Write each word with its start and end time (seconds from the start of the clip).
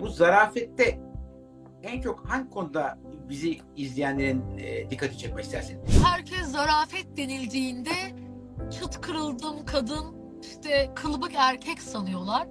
bu 0.00 0.08
zarafette 0.08 1.00
en 1.82 2.00
çok 2.00 2.28
hangi 2.30 2.50
konuda 2.50 2.98
bizi 3.28 3.58
izleyenlerin 3.76 4.58
e, 4.58 4.90
dikkati 4.90 5.18
çekmek 5.18 5.44
istersin? 5.44 5.80
Herkes 6.04 6.42
zarafet 6.52 7.16
denildiğinde 7.16 7.90
çıt 8.70 9.00
kırıldım 9.00 9.66
kadın 9.66 10.16
işte 10.42 10.90
kılıbık 10.94 11.32
erkek 11.34 11.82
sanıyorlar. 11.82 12.48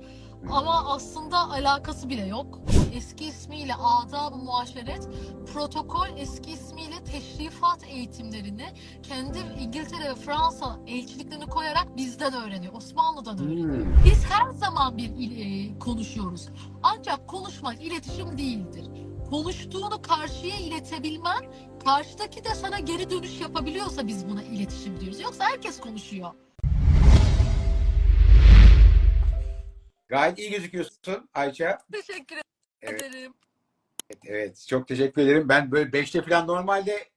Ama 0.52 0.94
aslında 0.94 1.38
alakası 1.38 2.10
bile 2.10 2.26
yok. 2.26 2.60
Eski 2.96 3.26
ismiyle 3.26 3.76
adab-ı 3.76 4.36
muaşeret, 4.36 5.10
protokol 5.54 6.08
eski 6.18 6.52
ismiyle 6.52 7.04
teşrifat 7.12 7.84
eğitimlerini 7.90 8.74
kendi 9.04 9.38
İngiltere 9.60 10.10
ve 10.10 10.16
Fransa 10.16 10.80
elçiliklerini 10.88 11.46
koyarak 11.46 11.98
bizden 11.98 12.34
öğreniyor. 12.34 12.74
Osmanlı'dan 12.74 13.40
öğreniyor. 13.40 13.86
Hmm. 13.86 14.06
Biz 14.06 14.26
her 14.26 14.52
zaman 14.52 14.98
bir 14.98 15.10
e, 15.10 15.80
konuşuyoruz. 15.80 16.50
Ancak 16.84 17.28
konuşmak 17.28 17.82
iletişim 17.84 18.38
değildir. 18.38 18.86
Konuştuğunu 19.30 20.02
karşıya 20.02 20.56
iletebilmen, 20.56 21.46
karşıdaki 21.86 22.44
de 22.44 22.56
sana 22.56 22.80
geri 22.80 23.10
dönüş 23.10 23.42
yapabiliyorsa 23.42 24.08
biz 24.08 24.30
buna 24.30 24.44
iletişim 24.44 25.00
diyoruz. 25.00 25.20
Yoksa 25.20 25.44
herkes 25.44 25.80
konuşuyor. 25.80 26.32
Gayet 30.08 30.40
iyi 30.40 30.52
gözüküyorsun 30.52 31.30
Ayça. 31.34 31.78
Teşekkür 31.92 32.47
Evet. 32.82 33.02
ederim. 33.02 33.34
Evet, 34.10 34.22
evet, 34.26 34.66
çok 34.70 34.88
teşekkür 34.88 35.22
ederim. 35.22 35.50
Ben 35.50 35.72
böyle 35.72 35.90
5'te 35.90 36.22
falan 36.22 36.48
normalde 36.48 37.10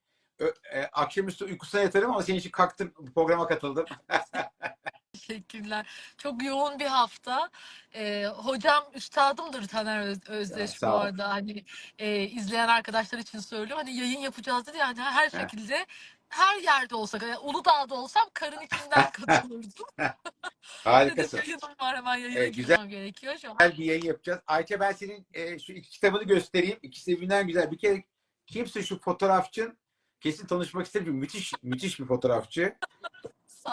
e, 0.73 0.83
akşamüstü 0.93 1.45
uykusuna 1.45 1.81
yatarım 1.81 2.11
ama 2.11 2.23
senin 2.23 2.39
için 2.39 2.51
kalktım 2.51 2.93
programa 3.15 3.47
katıldım. 3.47 3.85
Teşekkürler. 5.13 5.87
Çok 6.19 6.43
yoğun 6.43 6.79
bir 6.79 6.87
hafta. 6.87 7.51
Ee, 7.95 8.27
hocam 8.27 8.85
üstadımdır 8.95 9.69
Taner 9.69 10.01
Öz- 10.07 10.29
Özdeş 10.29 10.71
Ya, 10.71 10.75
bu 10.75 10.79
sağ 10.79 10.97
ol. 10.97 11.01
arada. 11.01 11.29
Hani 11.29 11.65
e, 11.99 12.23
izleyen 12.23 12.69
arkadaşlar 12.69 13.19
için 13.19 13.39
söylüyorum. 13.39 13.85
Hani 13.87 13.97
yayın 13.97 14.21
yapacağız 14.21 14.67
dedi. 14.67 14.77
Yani 14.79 15.01
her 15.01 15.30
şekilde 15.30 15.87
her 16.31 16.61
yerde 16.61 16.95
olsak, 16.95 17.23
yani 17.23 17.39
Uludağ'da 17.39 17.95
olsam 17.95 18.29
karın 18.35 18.61
içinden 18.61 19.11
katılırdım. 19.13 19.87
Harikasın. 20.63 21.39
Dedim, 21.39 21.51
yayınım 21.51 21.77
var 21.81 21.97
hemen 21.97 22.17
yayına 22.17 22.39
Evet, 22.39 22.57
güzel. 22.57 22.89
gerekiyor. 22.89 23.37
Şu 23.39 23.51
an. 23.51 23.57
Güzel 23.59 23.79
bir 23.79 23.85
yayın 23.85 24.05
yapacağız. 24.05 24.41
Ayça 24.47 24.81
ben 24.81 24.93
senin 24.93 25.27
e, 25.35 25.59
şu 25.59 25.73
iki 25.73 25.91
kitabını 25.91 26.23
göstereyim. 26.23 26.79
İkisi 26.83 27.11
de 27.11 27.17
birbirinden 27.17 27.47
güzel. 27.47 27.71
Bir 27.71 27.79
kere 27.79 28.05
kimse 28.47 28.83
şu 28.83 29.01
fotoğrafçın 29.01 29.79
kesin 30.21 30.47
tanışmak 30.47 30.87
isterim. 30.87 31.15
Müthiş 31.15 31.53
müthiş 31.63 32.01
bir 32.01 32.05
fotoğrafçı. 32.05 32.77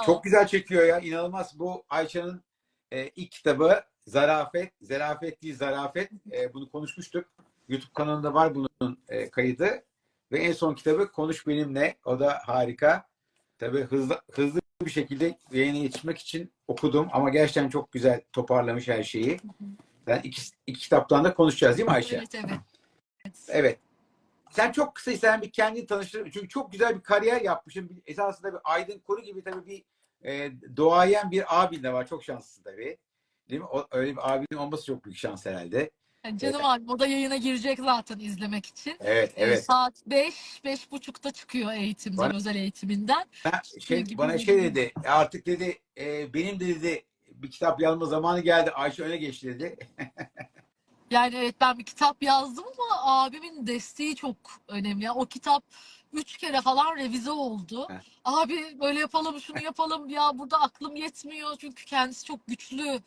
Çok 0.06 0.24
güzel 0.24 0.48
çekiyor 0.48 0.86
ya. 0.86 1.00
İnanılmaz. 1.00 1.60
Bu 1.60 1.86
Ayça'nın 1.90 2.44
e, 2.92 3.08
ilk 3.08 3.32
kitabı 3.32 3.84
Zarafet. 4.08 4.74
Zarafet 4.82 5.44
değil 5.44 5.56
Zarafet. 5.58 6.12
E, 6.32 6.54
bunu 6.54 6.72
konuşmuştuk. 6.72 7.26
YouTube 7.68 7.94
kanalında 7.94 8.34
var 8.34 8.56
bunun 8.56 9.04
e, 9.08 9.30
kaydı. 9.30 9.84
Ve 10.31 10.39
en 10.39 10.52
son 10.52 10.73
kitabı 10.75 11.11
Konuş 11.11 11.47
Benimle. 11.47 11.97
O 12.06 12.20
da 12.20 12.39
harika. 12.45 13.08
Tabii 13.58 13.81
hızlı 13.81 14.22
hızlı 14.31 14.59
bir 14.86 14.92
şekilde 14.92 15.38
yayına 15.52 15.78
yetişmek 15.78 16.17
için 16.17 16.53
okudum 16.67 17.08
ama 17.11 17.30
gerçekten 17.30 17.70
çok 17.70 17.92
güzel 17.92 18.22
toparlamış 18.33 18.88
her 18.88 19.03
şeyi. 19.03 19.39
Yani 20.08 20.22
iki, 20.23 20.42
iki 20.67 20.80
kitaptan 20.80 21.23
da 21.23 21.33
konuşacağız 21.33 21.78
değil 21.78 21.89
mi 21.89 21.94
Ayşe? 21.95 22.17
Evet 22.17 22.36
evet. 22.36 22.59
Evet. 23.48 23.80
Sen 24.52 24.72
çok 24.72 24.95
kısa 24.95 25.11
sen 25.17 25.42
bir 25.42 25.52
kendini 25.52 25.86
tanıştır. 25.86 26.31
Çünkü 26.31 26.50
çok 26.50 26.72
güzel 26.72 26.95
bir 26.95 27.02
kariyer 27.02 27.42
yapmışsın. 27.42 28.03
Esasında 28.05 28.53
bir 28.53 28.59
Aydın 28.64 29.00
Koru 29.00 29.22
gibi 29.22 29.44
tabii 29.44 29.66
bir 29.66 29.83
e, 30.23 30.52
doğayan 30.78 31.31
bir 31.31 31.64
abin 31.64 31.83
de 31.83 31.94
var. 31.94 32.08
Çok 32.08 32.23
şanslısın 32.23 32.64
tabii. 32.64 32.98
Değil 33.50 33.61
mi? 33.61 33.67
O, 33.67 33.88
öyle 33.92 34.11
bir 34.11 34.36
abinin 34.36 34.59
olması 34.59 34.86
çok 34.86 35.05
büyük 35.05 35.17
şans 35.17 35.45
herhalde. 35.45 35.92
Canım 36.36 36.66
abi 36.66 36.92
o 36.92 37.00
da 37.00 37.08
yayına 37.08 37.36
girecek 37.36 37.80
zaten 37.80 38.20
izlemek 38.20 38.66
için. 38.66 38.97
Evet, 39.00 39.33
Ee, 39.36 39.44
evet. 39.44 39.66
saat 39.66 39.94
5, 40.08 40.61
beş 40.64 40.92
buçukta 40.92 41.31
çıkıyor 41.31 41.73
eğitimden, 41.73 42.17
Bana- 42.17 42.36
özel 42.38 42.56
eğitiminden. 42.56 43.25
Ha, 43.44 43.61
şey, 43.80 44.02
gibi 44.02 44.17
bana 44.17 44.33
bir- 44.33 44.39
şey 44.39 44.64
dedi. 44.64 44.92
Artık 45.05 45.45
dedi 45.45 45.80
e, 45.98 46.33
benim 46.33 46.60
de 46.60 46.67
dedi 46.67 47.04
bir 47.32 47.52
kitap 47.52 47.82
yazma 47.82 48.05
zamanı 48.05 48.39
geldi. 48.39 48.71
Ayşe 48.71 49.04
öne 49.04 49.17
geçti 49.17 49.48
dedi. 49.48 49.77
Yani 51.11 51.36
evet 51.36 51.55
ben 51.61 51.77
bir 51.77 51.83
kitap 51.83 52.23
yazdım 52.23 52.64
ama 52.67 53.02
abimin 53.23 53.67
desteği 53.67 54.16
çok 54.16 54.36
önemli. 54.67 55.04
Yani 55.04 55.20
o 55.20 55.26
kitap 55.26 55.64
üç 56.14 56.37
kere 56.37 56.61
falan 56.61 56.95
revize 56.98 57.32
oldu. 57.32 57.87
Heh. 57.89 57.95
Abi 58.26 58.80
böyle 58.80 58.99
yapalım 58.99 59.39
şunu 59.42 59.64
yapalım 59.64 60.10
ya 60.10 60.32
burada 60.39 60.61
aklım 60.61 60.95
yetmiyor. 60.95 61.55
Çünkü 61.60 61.86
kendisi 61.86 62.26
çok 62.26 62.48
güçlü 62.48 62.99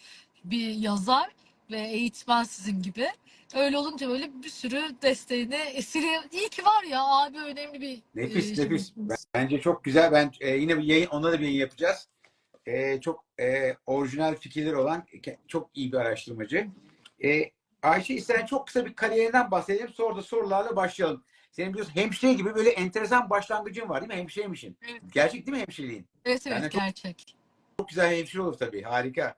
bir 0.45 0.69
yazar 0.75 1.31
ve 1.71 1.81
eğitmen 1.81 2.43
sizin 2.43 2.83
gibi. 2.83 3.09
Öyle 3.55 3.79
olunca 3.79 4.09
böyle 4.09 4.43
bir 4.43 4.49
sürü 4.49 4.83
desteğine 5.03 5.63
esiri 5.63 6.07
iyi 6.33 6.49
ki 6.49 6.65
var 6.65 6.83
ya 6.91 7.05
abi 7.05 7.39
önemli 7.39 7.81
bir 7.81 8.03
Nefis, 8.15 8.51
e, 8.51 8.55
şey. 8.55 8.65
nefis. 8.65 8.93
Bence 9.35 9.61
çok 9.61 9.85
güzel. 9.85 10.13
Ben 10.13 10.33
e, 10.41 10.57
yine 10.57 10.79
bir 10.79 10.83
yayın, 10.83 11.07
onunla 11.07 11.33
da 11.33 11.41
bir 11.41 11.45
yayın 11.45 11.59
yapacağız. 11.59 12.09
E, 12.67 13.01
çok 13.01 13.25
e, 13.41 13.77
orijinal 13.87 14.37
fikirler 14.37 14.73
olan 14.73 15.07
çok 15.49 15.71
iyi 15.75 15.93
bir 15.93 15.97
araştırmacı. 15.97 16.67
E, 17.25 17.51
Ayşe 17.83 18.21
sen 18.21 18.47
çok 18.47 18.67
kısa 18.67 18.87
bir 18.87 18.95
kariyerinden 18.95 19.51
bahsedelim. 19.51 19.89
Sonra 19.89 20.17
da 20.17 20.23
sorularla 20.23 20.77
başlayalım. 20.77 21.25
Senin 21.51 21.73
biliyorsun 21.73 21.97
hemşire 21.97 22.33
gibi 22.33 22.55
böyle 22.55 22.71
enteresan 22.71 23.31
başlangıcın 23.31 23.89
var 23.89 24.01
değil 24.01 24.13
mi? 24.13 24.19
Hemşireymişsin. 24.19 24.77
Evet. 24.91 25.03
Gerçek 25.13 25.47
değil 25.47 25.57
mi 25.57 25.61
hemşireliğin? 25.63 26.07
Evet 26.25 26.47
evet 26.47 26.73
gerçek. 26.73 27.19
Çok 27.19 27.40
güzel 27.89 28.17
hemşire 28.17 28.43
olur 28.43 28.59
tabii. 28.59 28.83
Harika. 28.83 29.35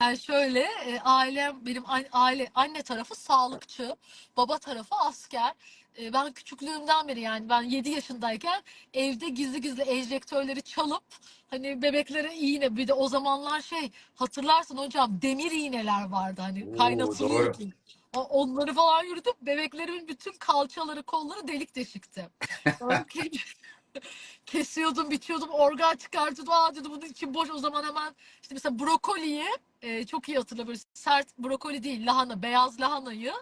Yani 0.00 0.18
şöyle 0.18 0.60
e, 0.60 1.00
ailem 1.04 1.66
benim 1.66 1.90
an- 1.90 2.04
aile 2.12 2.50
anne 2.54 2.82
tarafı 2.82 3.14
sağlıkçı, 3.14 3.96
baba 4.36 4.58
tarafı 4.58 4.94
asker. 4.94 5.52
E, 6.00 6.12
ben 6.12 6.32
küçüklüğümden 6.32 7.08
beri 7.08 7.20
yani 7.20 7.48
ben 7.48 7.62
7 7.62 7.90
yaşındayken 7.90 8.62
evde 8.94 9.28
gizli 9.28 9.60
gizli 9.60 9.82
enjektörleri 9.82 10.62
çalıp 10.62 11.04
hani 11.46 11.82
bebeklere 11.82 12.34
iğne 12.34 12.76
bir 12.76 12.88
de 12.88 12.92
o 12.92 13.08
zamanlar 13.08 13.60
şey 13.60 13.90
hatırlarsın 14.14 14.76
hocam 14.76 15.22
demir 15.22 15.50
iğneler 15.50 16.08
vardı 16.08 16.40
hani 16.42 16.66
Oo, 16.72 16.76
kaynatılıyor 16.76 17.44
doğru. 17.44 17.52
ki. 17.52 17.72
O- 18.16 18.20
Onları 18.20 18.74
falan 18.74 19.04
yürüdüm. 19.04 19.32
Bebeklerimin 19.42 20.08
bütün 20.08 20.32
kalçaları, 20.32 21.02
kolları 21.02 21.48
delik 21.48 21.76
deşikti. 21.76 22.28
Sonra 22.78 23.04
Kesiyordum, 24.46 25.10
biçiyordum, 25.10 25.48
organ 25.50 25.96
çıkartıyordum. 25.96 26.54
Aa 26.54 26.74
dedim 26.74 26.90
bunun 26.90 27.06
için 27.06 27.34
boş. 27.34 27.50
O 27.50 27.58
zaman 27.58 27.84
hemen 27.84 28.14
işte 28.42 28.54
mesela 28.54 28.78
brokoliyi 28.78 29.44
e, 29.82 30.06
çok 30.06 30.28
iyi 30.28 30.38
hatırlıyorum. 30.38 30.68
Böyle 30.68 30.80
sert 30.94 31.38
brokoli 31.38 31.82
değil, 31.82 32.06
lahana, 32.06 32.42
beyaz 32.42 32.80
lahanayı 32.80 33.32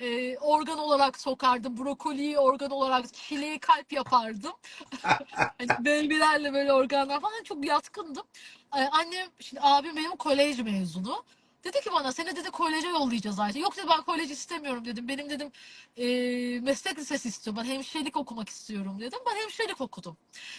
e, 0.00 0.38
organ 0.38 0.78
olarak 0.78 1.20
sokardım. 1.20 1.78
Brokoliyi 1.84 2.38
organ 2.38 2.70
olarak, 2.70 3.14
çileği 3.14 3.58
kalp 3.58 3.92
yapardım. 3.92 4.52
hani 5.32 5.68
babylerle 5.78 6.52
böyle 6.52 6.72
organlar 6.72 7.20
falan 7.20 7.42
çok 7.44 7.64
yatkındım. 7.66 8.26
E, 8.76 8.80
annem, 8.80 9.28
şimdi 9.40 9.60
abim 9.62 9.96
benim 9.96 10.16
kolej 10.16 10.60
mezunu. 10.60 11.24
Dedi 11.66 11.80
ki 11.80 11.90
bana 11.92 12.12
seni 12.12 12.36
dedi 12.36 12.50
koleje 12.50 12.88
yollayacağız 12.88 13.38
Ayşe. 13.38 13.58
Yok 13.58 13.76
dedi 13.76 13.86
ben 13.88 14.02
kolej 14.02 14.30
istemiyorum 14.30 14.84
dedim. 14.84 15.08
Benim 15.08 15.30
dedim 15.30 15.52
e, 15.96 16.06
meslek 16.60 16.98
lisesi 16.98 17.28
istiyorum. 17.28 17.62
Ben 17.62 17.70
hemşirelik 17.70 18.16
okumak 18.16 18.48
istiyorum 18.48 19.00
dedim. 19.00 19.18
Ben 19.26 19.36
hemşirelik 19.42 19.80
okudum. 19.80 20.16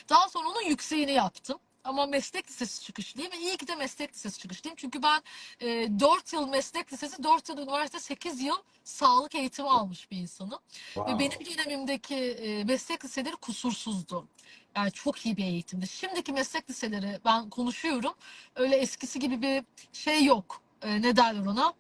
Daha 0.10 0.30
sonra 0.30 0.50
onun 0.50 0.62
yükseğini 0.62 1.12
yaptım. 1.12 1.60
Ama 1.84 2.06
meslek 2.06 2.50
lisesi 2.50 2.84
çıkışlıyım 2.84 3.32
ve 3.32 3.38
iyi 3.38 3.58
ki 3.58 3.68
de 3.68 3.76
meslek 3.76 4.14
lisesi 4.14 4.40
çıkışlıyım. 4.40 4.76
Çünkü 4.76 5.04
ben 5.04 5.22
e, 5.60 6.00
4 6.00 6.34
yıl 6.34 6.48
meslek 6.48 6.94
lisesi, 6.94 7.24
4 7.24 7.50
yıl 7.50 7.58
üniversite, 7.58 8.00
8 8.00 8.42
yıl 8.42 8.58
sağlık 8.84 9.36
eğitimi 9.36 9.70
almış 9.70 10.12
bir 10.12 10.18
insanım. 10.18 10.60
Wow. 10.86 11.14
Ve 11.14 11.20
benim 11.20 11.46
dönemimdeki 11.46 12.16
e, 12.16 12.64
meslek 12.64 13.06
liseleri 13.06 13.36
kusursuzdu. 13.36 14.28
Yani 14.76 14.92
çok 14.92 15.26
iyi 15.26 15.38
bir 15.38 15.44
eğitimdi. 15.44 15.88
Şimdiki 15.88 16.34
meslek 16.34 16.70
liseleri 16.70 17.20
ben 17.26 17.50
konuşuyorum. 17.50 18.14
Öyle 18.56 18.76
eskisi 18.76 19.20
gibi 19.20 19.42
bir 19.42 19.64
şey 19.94 20.24
yok. 20.24 20.67
E, 20.82 21.02
ne 21.02 21.16
derler 21.16 21.46
ona? 21.46 21.74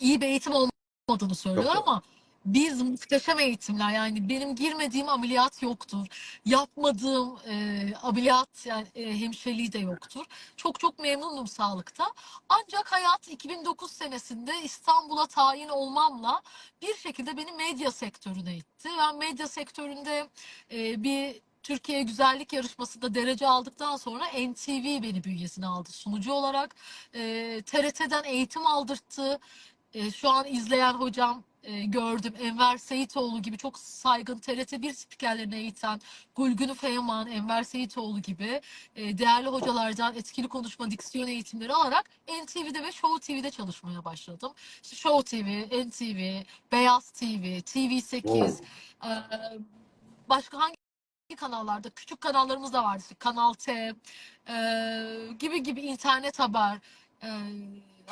İyi 0.00 0.20
bir 0.20 0.26
eğitim 0.26 0.52
olmadığını 0.52 1.56
yok. 1.56 1.76
ama 1.76 2.02
biz 2.44 2.82
muhteşem 2.82 3.38
eğitimler 3.38 3.90
yani 3.90 4.28
benim 4.28 4.56
girmediğim 4.56 5.08
ameliyat 5.08 5.62
yoktur. 5.62 6.06
Yapmadığım 6.44 7.38
e, 7.48 7.94
ameliyat 8.02 8.66
yani 8.66 8.86
e, 8.94 9.20
hemşireliği 9.20 9.72
de 9.72 9.78
yoktur. 9.78 10.24
Çok 10.56 10.80
çok 10.80 10.98
memnunum 10.98 11.46
sağlıkta. 11.46 12.06
Ancak 12.48 12.92
hayat 12.92 13.28
2009 13.28 13.90
senesinde 13.90 14.52
İstanbul'a 14.64 15.26
tayin 15.26 15.68
olmamla 15.68 16.42
bir 16.82 16.94
şekilde 16.94 17.36
beni 17.36 17.52
medya 17.52 17.90
sektörüne 17.90 18.56
itti. 18.56 18.88
Ben 18.98 19.16
medya 19.16 19.48
sektöründe 19.48 20.28
e, 20.72 21.02
bir 21.02 21.40
Türkiye 21.62 22.02
Güzellik 22.02 22.52
Yarışması'nda 22.52 23.14
derece 23.14 23.48
aldıktan 23.48 23.96
sonra 23.96 24.24
NTV 24.26 25.02
beni 25.02 25.24
bünyesine 25.24 25.66
aldı 25.66 25.92
sunucu 25.92 26.32
olarak. 26.32 26.74
E, 27.14 27.62
TRT'den 27.66 28.24
eğitim 28.24 28.66
aldırttı. 28.66 29.38
e, 29.94 30.10
şu 30.10 30.30
an 30.30 30.46
izleyen 30.46 30.92
hocam 30.94 31.42
e, 31.62 31.84
gördüm. 31.84 32.34
Enver 32.40 32.76
Seyitoğlu 32.78 33.42
gibi 33.42 33.58
çok 33.58 33.78
saygın 33.78 34.38
TRT1 34.38 34.92
spikerlerini 34.94 35.56
eğiten 35.56 36.00
Gülgün 36.36 36.74
Feyman, 36.74 37.26
Enver 37.26 37.62
Seyitoğlu 37.62 38.20
gibi 38.22 38.60
e, 38.96 39.18
değerli 39.18 39.48
hocalardan 39.48 40.14
etkili 40.16 40.48
konuşma 40.48 40.90
diksiyon 40.90 41.26
eğitimleri 41.28 41.74
alarak 41.74 42.10
NTV'de 42.44 42.82
ve 42.82 42.92
Show 42.92 43.20
TV'de 43.34 43.50
çalışmaya 43.50 44.04
başladım. 44.04 44.52
İşte 44.82 44.96
Show 44.96 45.38
TV, 45.42 45.46
NTV, 45.88 46.44
Beyaz 46.72 47.10
TV, 47.10 47.60
TV8, 47.60 48.22
Wow. 48.22 48.66
e, 49.04 49.58
başka 50.28 50.58
hangi 50.60 50.79
kanallarda 51.36 51.90
küçük 51.90 52.20
kanallarımız 52.20 52.72
da 52.72 52.84
vardı. 52.84 53.02
Kanal 53.18 53.52
T 53.52 53.94
e, 54.48 54.54
gibi 55.38 55.62
gibi 55.62 55.80
internet 55.80 56.38
haber 56.38 56.78
e, 57.22 57.28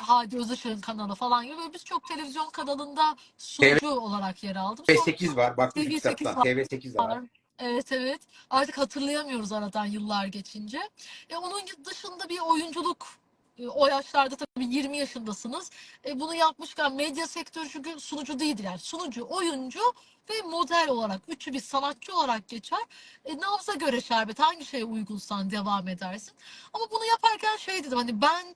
Hadi 0.01 0.37
Özışık'ın 0.37 0.81
kanalı 0.81 1.15
falan 1.15 1.45
gibi 1.45 1.57
böyle 1.57 1.73
biz 1.73 1.85
çok 1.85 2.07
televizyon 2.07 2.49
kanalında 2.49 3.15
sunucu 3.37 3.89
olarak 3.89 4.43
yer 4.43 4.55
aldım. 4.55 4.85
Sonra 4.85 4.97
TV8 4.97 5.35
var. 5.35 5.53
Şu 5.73 5.79
TV8 5.79 6.15
kitaptan. 6.15 6.35
var. 6.35 6.45
TV8 6.45 6.93
de 6.93 6.97
var. 6.97 7.09
var. 7.09 7.23
Evet 7.59 7.91
evet. 7.91 8.21
Artık 8.49 8.77
hatırlayamıyoruz 8.77 9.51
aradan 9.51 9.85
yıllar 9.85 10.25
geçince. 10.25 10.79
E, 11.29 11.37
onun 11.37 11.61
dışında 11.85 12.29
bir 12.29 12.39
oyunculuk 12.39 13.07
o 13.67 13.87
yaşlarda 13.87 14.35
tabii 14.35 14.65
20 14.75 14.97
yaşındasınız. 14.97 15.69
E, 16.05 16.19
bunu 16.19 16.35
yapmışken 16.35 16.93
medya 16.93 17.27
sektörü 17.27 17.69
çünkü 17.69 17.99
sunucu 17.99 18.39
değildir 18.39 18.63
yani. 18.63 18.79
Sunucu, 18.79 19.27
oyuncu 19.29 19.79
ve 20.29 20.41
model 20.41 20.89
olarak 20.89 21.21
üçü 21.27 21.53
bir 21.53 21.59
sanatçı 21.59 22.15
olarak 22.15 22.47
geçer. 22.47 22.79
E, 23.25 23.37
nabza 23.37 23.73
göre 23.73 24.01
şerbet 24.01 24.39
hangi 24.39 24.65
şeye 24.65 24.83
uygunsan 24.85 25.51
devam 25.51 25.87
edersin. 25.87 26.33
Ama 26.73 26.85
bunu 26.91 27.05
yaparken 27.05 27.57
şey 27.57 27.83
dedim 27.83 27.97
hani 27.97 28.21
ben 28.21 28.55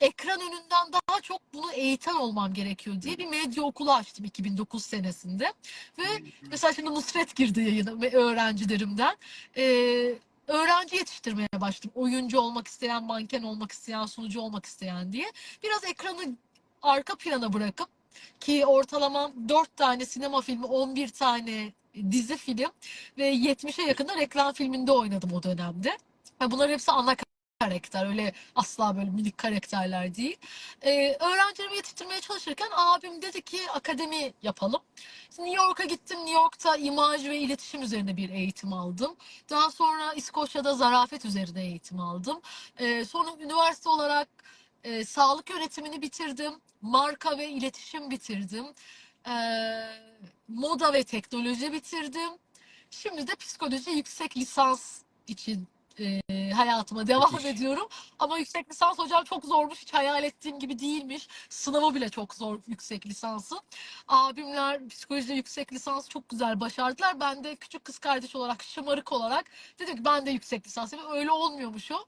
ekran 0.00 0.40
önünden 0.40 0.92
daha 0.92 1.20
çok 1.20 1.40
bunu 1.54 1.72
eğiten 1.72 2.14
olmam 2.14 2.54
gerekiyor 2.54 3.02
diye 3.02 3.18
bir 3.18 3.26
medya 3.26 3.62
okulu 3.62 3.92
açtım 3.92 4.24
2009 4.24 4.84
senesinde. 4.84 5.52
Ve 5.98 6.04
mesela 6.50 6.72
şimdi 6.72 6.90
Nusret 6.90 7.36
girdi 7.36 7.60
yayına 7.60 7.90
öğrencilerimden. 8.18 9.16
Ee, 9.56 10.14
öğrenci 10.50 10.96
yetiştirmeye 10.96 11.48
başladım. 11.60 11.90
Oyuncu 11.94 12.40
olmak 12.40 12.68
isteyen, 12.68 13.04
manken 13.04 13.42
olmak 13.42 13.72
isteyen, 13.72 14.06
sunucu 14.06 14.40
olmak 14.40 14.66
isteyen 14.66 15.12
diye. 15.12 15.32
Biraz 15.62 15.84
ekranı 15.84 16.36
arka 16.82 17.14
plana 17.14 17.52
bırakıp 17.52 17.88
ki 18.40 18.66
ortalama 18.66 19.32
4 19.48 19.76
tane 19.76 20.06
sinema 20.06 20.40
filmi, 20.40 20.66
11 20.66 21.08
tane 21.08 21.72
dizi 22.10 22.36
film 22.36 22.70
ve 23.18 23.34
70'e 23.34 23.84
yakında 23.84 24.16
reklam 24.16 24.52
filminde 24.52 24.92
oynadım 24.92 25.32
o 25.32 25.42
dönemde. 25.42 25.98
Ve 26.40 26.50
bunların 26.50 26.72
hepsi 26.72 26.92
ana 26.92 27.14
karakter. 27.60 28.06
Öyle 28.06 28.32
asla 28.54 28.96
böyle 28.96 29.10
minik 29.10 29.38
karakterler 29.38 30.14
değil. 30.14 30.36
Ee, 30.82 31.16
öğrencilerimi 31.20 31.76
yetiştirmeye 31.76 32.20
çalışırken 32.20 32.68
abim 32.76 33.22
dedi 33.22 33.42
ki 33.42 33.58
akademi 33.74 34.32
yapalım. 34.42 34.80
Şimdi 35.36 35.48
New 35.50 35.64
York'a 35.64 35.84
gittim. 35.84 36.18
New 36.18 36.32
York'ta 36.32 36.76
imaj 36.76 37.24
ve 37.28 37.38
iletişim 37.38 37.82
üzerine 37.82 38.16
bir 38.16 38.30
eğitim 38.30 38.72
aldım. 38.72 39.16
Daha 39.50 39.70
sonra 39.70 40.12
İskoçya'da 40.12 40.74
zarafet 40.74 41.24
üzerine 41.24 41.62
eğitim 41.62 42.00
aldım. 42.00 42.40
Ee, 42.78 43.04
sonra 43.04 43.30
üniversite 43.40 43.88
olarak 43.88 44.28
e, 44.84 45.04
sağlık 45.04 45.50
yönetimini 45.50 46.02
bitirdim. 46.02 46.52
Marka 46.82 47.38
ve 47.38 47.48
iletişim 47.48 48.10
bitirdim. 48.10 48.66
Ee, 49.28 49.32
moda 50.48 50.92
ve 50.92 51.04
teknoloji 51.04 51.72
bitirdim. 51.72 52.30
Şimdi 52.90 53.26
de 53.26 53.34
psikoloji 53.34 53.90
yüksek 53.90 54.36
lisans 54.36 55.00
için 55.26 55.68
e, 56.00 56.50
hayatıma 56.50 57.06
devam 57.06 57.32
Müthiş. 57.32 57.46
ediyorum. 57.46 57.88
Ama 58.18 58.38
yüksek 58.38 58.70
lisans 58.70 58.98
hocam 58.98 59.24
çok 59.24 59.44
zormuş. 59.44 59.82
Hiç 59.82 59.94
hayal 59.94 60.24
ettiğim 60.24 60.58
gibi 60.58 60.78
değilmiş. 60.78 61.28
Sınavı 61.48 61.94
bile 61.94 62.08
çok 62.08 62.34
zor 62.34 62.58
yüksek 62.66 63.06
lisansı. 63.06 63.54
Abimler 64.08 64.88
psikolojide 64.88 65.34
yüksek 65.34 65.72
lisans 65.72 66.08
çok 66.08 66.28
güzel 66.28 66.60
başardılar. 66.60 67.20
Ben 67.20 67.44
de 67.44 67.56
küçük 67.56 67.84
kız 67.84 67.98
kardeş 67.98 68.36
olarak, 68.36 68.62
şımarık 68.62 69.12
olarak 69.12 69.44
dedim 69.78 69.96
ki 69.96 70.04
ben 70.04 70.26
de 70.26 70.30
yüksek 70.30 70.66
lisans 70.66 70.92
yapayım. 70.92 71.12
Öyle 71.16 71.30
olmuyormuş 71.30 71.92
o. 71.92 72.04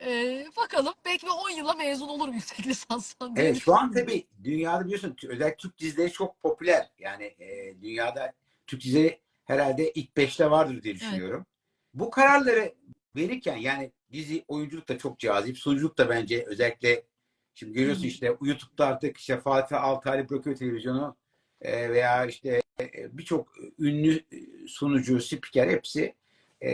E, 0.00 0.44
bakalım 0.56 0.94
belki 1.04 1.26
bir 1.26 1.32
10 1.32 1.50
yıla 1.50 1.72
mezun 1.72 2.08
olurum 2.08 2.34
yüksek 2.40 2.66
lisanstan 2.66 3.36
diye 3.36 3.46
Evet 3.46 3.62
şu 3.62 3.74
an 3.74 3.92
tabii 3.92 4.26
dünyada 4.44 4.84
biliyorsun 4.84 5.16
özellikle 5.28 5.56
Türk 5.56 5.78
dizileri 5.78 6.12
çok 6.12 6.42
popüler. 6.42 6.90
Yani 6.98 7.24
e, 7.24 7.74
dünyada 7.82 8.32
Türk 8.66 8.80
dizileri 8.80 9.20
herhalde 9.44 9.92
ilk 9.92 10.16
beşte 10.16 10.50
vardır 10.50 10.82
diye 10.82 10.94
düşünüyorum. 10.94 11.46
Bu 11.94 12.10
kararları 12.10 12.74
verirken 13.16 13.56
yani 13.56 13.92
dizi 14.12 14.44
oyunculuk 14.48 14.88
da 14.88 14.98
çok 14.98 15.18
cazip. 15.18 15.58
Sunuculuk 15.58 15.98
da 15.98 16.08
bence 16.08 16.44
özellikle 16.46 17.02
şimdi 17.54 17.72
görüyorsun 17.72 18.02
Hı. 18.02 18.06
işte 18.06 18.26
YouTube'da 18.26 18.86
artık 18.86 19.16
işte 19.16 19.40
Fatih 19.40 19.84
Altaylı 19.84 20.28
bırakıyor 20.28 20.56
televizyonu 20.56 21.16
e, 21.60 21.90
veya 21.90 22.26
işte 22.26 22.62
e, 22.80 23.18
birçok 23.18 23.54
ünlü 23.78 24.16
e, 24.16 24.66
sunucu, 24.68 25.20
spiker 25.20 25.68
hepsi 25.68 26.14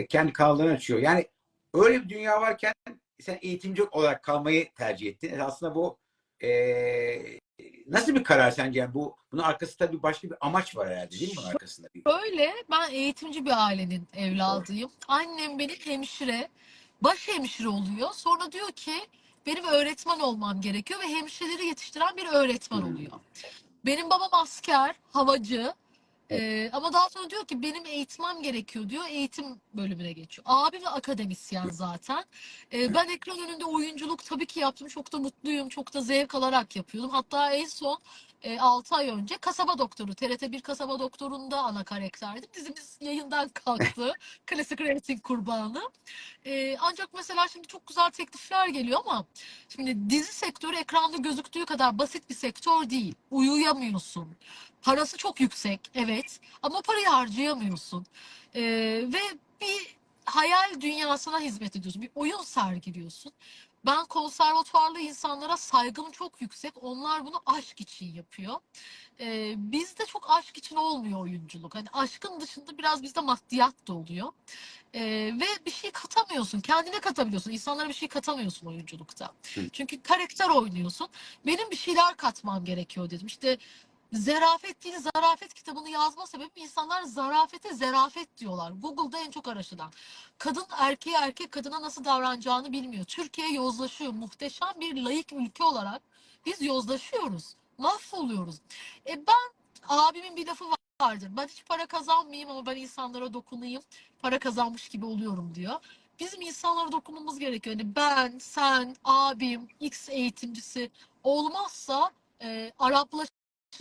kendi 0.09 0.33
kanallarını 0.33 0.73
açıyor. 0.73 0.99
Yani 0.99 1.27
öyle 1.73 2.03
bir 2.03 2.09
dünya 2.09 2.41
varken 2.41 2.73
sen 3.19 3.39
eğitimci 3.41 3.83
olarak 3.83 4.23
kalmayı 4.23 4.73
tercih 4.73 5.07
ettin. 5.07 5.39
Aslında 5.39 5.75
bu 5.75 5.97
e, 6.43 7.39
nasıl 7.87 8.15
bir 8.15 8.23
karar 8.23 8.51
sence? 8.51 8.79
Yani 8.79 8.93
bu 8.93 9.15
bunun 9.31 9.41
arkasında 9.43 9.91
bir 9.91 10.03
başka 10.03 10.29
bir 10.29 10.37
amaç 10.41 10.75
var 10.75 10.89
herhalde 10.89 11.11
değil 11.11 11.31
mi 11.31 11.37
bunun 11.37 11.47
arkasında? 11.47 11.87
Bir... 11.95 12.05
Böyle 12.05 12.53
ben 12.71 12.89
eğitimci 12.91 13.45
bir 13.45 13.65
ailenin 13.67 14.07
evladıyım. 14.15 14.91
Annem 15.07 15.59
benim 15.59 15.75
hemşire, 15.75 16.49
baş 17.01 17.27
hemşire 17.27 17.67
oluyor. 17.67 18.09
Sonra 18.13 18.51
diyor 18.51 18.71
ki 18.71 18.93
benim 19.45 19.65
öğretmen 19.65 20.19
olmam 20.19 20.61
gerekiyor 20.61 20.99
ve 20.99 21.07
hemşireleri 21.07 21.65
yetiştiren 21.65 22.17
bir 22.17 22.25
öğretmen 22.27 22.77
Hmm. 22.81 22.93
oluyor. 22.95 23.11
Benim 23.85 24.09
babam 24.09 24.29
asker, 24.31 24.95
havacı. 25.13 25.73
Ee, 26.31 26.69
ama 26.73 26.93
daha 26.93 27.09
sonra 27.09 27.29
diyor 27.29 27.45
ki 27.45 27.61
benim 27.61 27.85
eğitmem 27.85 28.41
gerekiyor 28.41 28.89
diyor. 28.89 29.03
Eğitim 29.09 29.45
bölümüne 29.73 30.13
geçiyor. 30.13 30.45
Abim 30.49 30.81
de 30.81 30.89
akademisyen 30.89 31.69
zaten. 31.71 32.25
Ee, 32.73 32.93
ben 32.93 33.09
ekran 33.09 33.39
önünde 33.39 33.65
oyunculuk 33.65 34.25
tabii 34.25 34.45
ki 34.45 34.59
yaptım. 34.59 34.87
Çok 34.87 35.13
da 35.13 35.17
mutluyum. 35.17 35.69
Çok 35.69 35.93
da 35.93 36.01
zevk 36.01 36.35
alarak 36.35 36.75
yapıyordum. 36.75 37.11
Hatta 37.11 37.51
en 37.53 37.65
son 37.65 37.97
e, 38.43 38.59
6 38.59 38.95
ay 38.95 39.09
önce 39.09 39.37
Kasaba 39.37 39.77
Doktoru, 39.77 40.11
TRT1 40.11 40.61
Kasaba 40.61 40.99
Doktoru'nda 40.99 41.59
ana 41.59 41.83
karakterdim. 41.83 42.49
Dizimiz 42.53 42.97
yayından 43.01 43.49
kalktı. 43.49 44.13
Klasik 44.45 44.81
reyting 44.81 45.23
kurbanı. 45.23 45.89
Ee, 46.45 46.77
ancak 46.79 47.13
mesela 47.13 47.47
şimdi 47.47 47.67
çok 47.67 47.87
güzel 47.87 48.09
teklifler 48.11 48.67
geliyor 48.67 48.99
ama 49.05 49.25
şimdi 49.69 50.09
dizi 50.09 50.33
sektörü 50.33 50.75
ekranda 50.75 51.17
gözüktüğü 51.17 51.65
kadar 51.65 51.99
basit 51.99 52.29
bir 52.29 52.35
sektör 52.35 52.89
değil. 52.89 53.15
Uyuyamıyorsun. 53.31 54.35
Parası 54.81 55.17
çok 55.17 55.39
yüksek, 55.39 55.79
evet. 55.95 56.39
Ama 56.63 56.81
parayı 56.81 57.07
harcayamıyorsun. 57.07 58.05
Ee, 58.55 58.61
ve 59.13 59.19
bir 59.61 59.97
hayal 60.25 60.81
dünyasına 60.81 61.39
hizmet 61.39 61.75
ediyorsun. 61.75 62.01
Bir 62.01 62.09
oyun 62.15 62.41
sergiliyorsun. 62.41 63.31
Ben 63.87 64.05
konservatuvarlı 64.05 64.99
insanlara 64.99 65.57
saygım 65.57 66.11
çok 66.11 66.41
yüksek. 66.41 66.73
Onlar 66.81 67.25
bunu 67.25 67.41
aşk 67.45 67.81
için 67.81 68.13
yapıyor. 68.13 68.55
Ee, 69.19 69.53
bizde 69.57 70.05
çok 70.05 70.29
aşk 70.29 70.57
için 70.57 70.75
olmuyor 70.75 71.19
oyunculuk. 71.21 71.75
Hani 71.75 71.87
aşkın 71.93 72.39
dışında 72.39 72.77
biraz 72.77 73.03
bizde 73.03 73.19
maddiyat 73.19 73.87
da 73.87 73.93
oluyor. 73.93 74.31
Ee, 74.93 75.01
ve 75.39 75.65
bir 75.65 75.71
şey 75.71 75.91
katamıyorsun. 75.91 76.61
Kendine 76.61 76.99
katabiliyorsun. 76.99 77.51
İnsanlara 77.51 77.89
bir 77.89 77.93
şey 77.93 78.07
katamıyorsun 78.07 78.67
oyunculukta. 78.67 79.25
Hı. 79.55 79.69
Çünkü 79.73 80.01
karakter 80.01 80.49
oynuyorsun. 80.49 81.07
Benim 81.45 81.71
bir 81.71 81.75
şeyler 81.75 82.17
katmam 82.17 82.65
gerekiyor 82.65 83.09
dedim. 83.09 83.27
İşte 83.27 83.57
Zerafet 84.13 84.83
değil 84.83 84.95
zarafet 84.99 85.53
kitabını 85.53 85.89
yazma 85.89 86.27
sebebim 86.27 86.51
insanlar 86.55 87.03
zarafete 87.03 87.73
zerafet 87.73 88.37
diyorlar. 88.37 88.71
Google'da 88.71 89.19
en 89.19 89.31
çok 89.31 89.47
araştırılan. 89.47 89.91
Kadın 90.37 90.65
erkeğe 90.77 91.17
erkek 91.17 91.51
kadına 91.51 91.81
nasıl 91.81 92.05
davranacağını 92.05 92.71
bilmiyor. 92.71 93.05
Türkiye 93.05 93.53
yozlaşıyor. 93.53 94.13
Muhteşem 94.13 94.69
bir 94.79 95.01
layık 95.03 95.33
ülke 95.33 95.63
olarak 95.63 96.01
biz 96.45 96.61
yozlaşıyoruz. 96.61 97.55
Mahvoluyoruz. 97.77 98.55
E 99.07 99.27
ben 99.27 99.53
abimin 99.87 100.35
bir 100.35 100.47
lafı 100.47 100.65
vardır. 101.01 101.29
Ben 101.37 101.47
hiç 101.47 101.65
para 101.65 101.85
kazanmayayım 101.85 102.49
ama 102.49 102.65
ben 102.65 102.75
insanlara 102.75 103.33
dokunayım. 103.33 103.81
Para 104.19 104.39
kazanmış 104.39 104.89
gibi 104.89 105.05
oluyorum 105.05 105.55
diyor. 105.55 105.75
Bizim 106.19 106.41
insanlara 106.41 106.91
dokunmamız 106.91 107.39
gerekiyor. 107.39 107.75
Yani 107.79 107.95
ben, 107.95 108.37
sen, 108.39 108.95
abim, 109.03 109.67
X 109.79 110.09
eğitimcisi 110.09 110.91
olmazsa 111.23 112.11
e, 112.41 112.71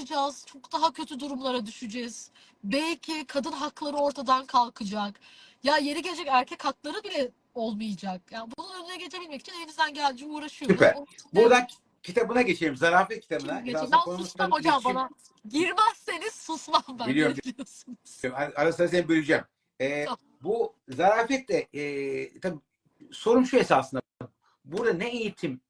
Araplaşacağız. 0.00 0.46
Çok 0.46 0.72
daha 0.72 0.92
kötü 0.92 1.20
durumlara 1.20 1.66
düşeceğiz. 1.66 2.30
Belki 2.64 3.26
kadın 3.26 3.52
hakları 3.52 3.96
ortadan 3.96 4.46
kalkacak. 4.46 5.20
Ya 5.62 5.76
yeri 5.78 6.02
gelecek 6.02 6.26
erkek 6.30 6.64
hakları 6.64 7.04
bile 7.04 7.30
olmayacak. 7.54 8.22
Yani 8.30 8.50
bunun 8.58 8.84
önüne 8.84 8.96
geçebilmek 8.96 9.40
için 9.40 9.52
elimizden 9.52 9.94
geldiğince 9.94 10.26
uğraşıyoruz. 10.26 10.74
Süper. 10.76 10.94
Onun 10.94 11.04
için 11.06 11.28
de- 11.28 11.42
Buradan 11.44 11.66
kitabına 12.02 12.42
geçelim. 12.42 12.76
Zarafet 12.76 13.20
kitabına. 13.22 13.52
Şimdi 13.52 13.64
geçeyim. 13.64 13.76
Esasında 13.76 13.96
Ben 13.96 14.04
konumuz 14.04 14.26
susmam 14.26 14.50
tabii 14.50 14.58
hocam 14.60 14.72
iletişim. 14.74 14.94
bana. 14.94 15.10
Girmezseniz 15.48 16.34
susmam 16.34 16.82
ben. 16.98 17.08
Biliyorum. 17.08 17.36
Ar- 18.34 18.52
Ara 18.56 18.72
sıra 18.72 18.88
seni 18.88 19.08
böleceğim. 19.08 19.42
Ee, 19.80 20.04
Tamam. 20.04 20.18
bu 20.42 20.74
zarafet 20.88 21.48
de 21.48 21.68
e, 21.74 22.40
tabii 22.40 22.58
sorum 23.12 23.46
şu 23.46 23.56
esasında. 23.56 24.02
Burada 24.64 24.92
ne 24.92 25.08
eğitim 25.08 25.60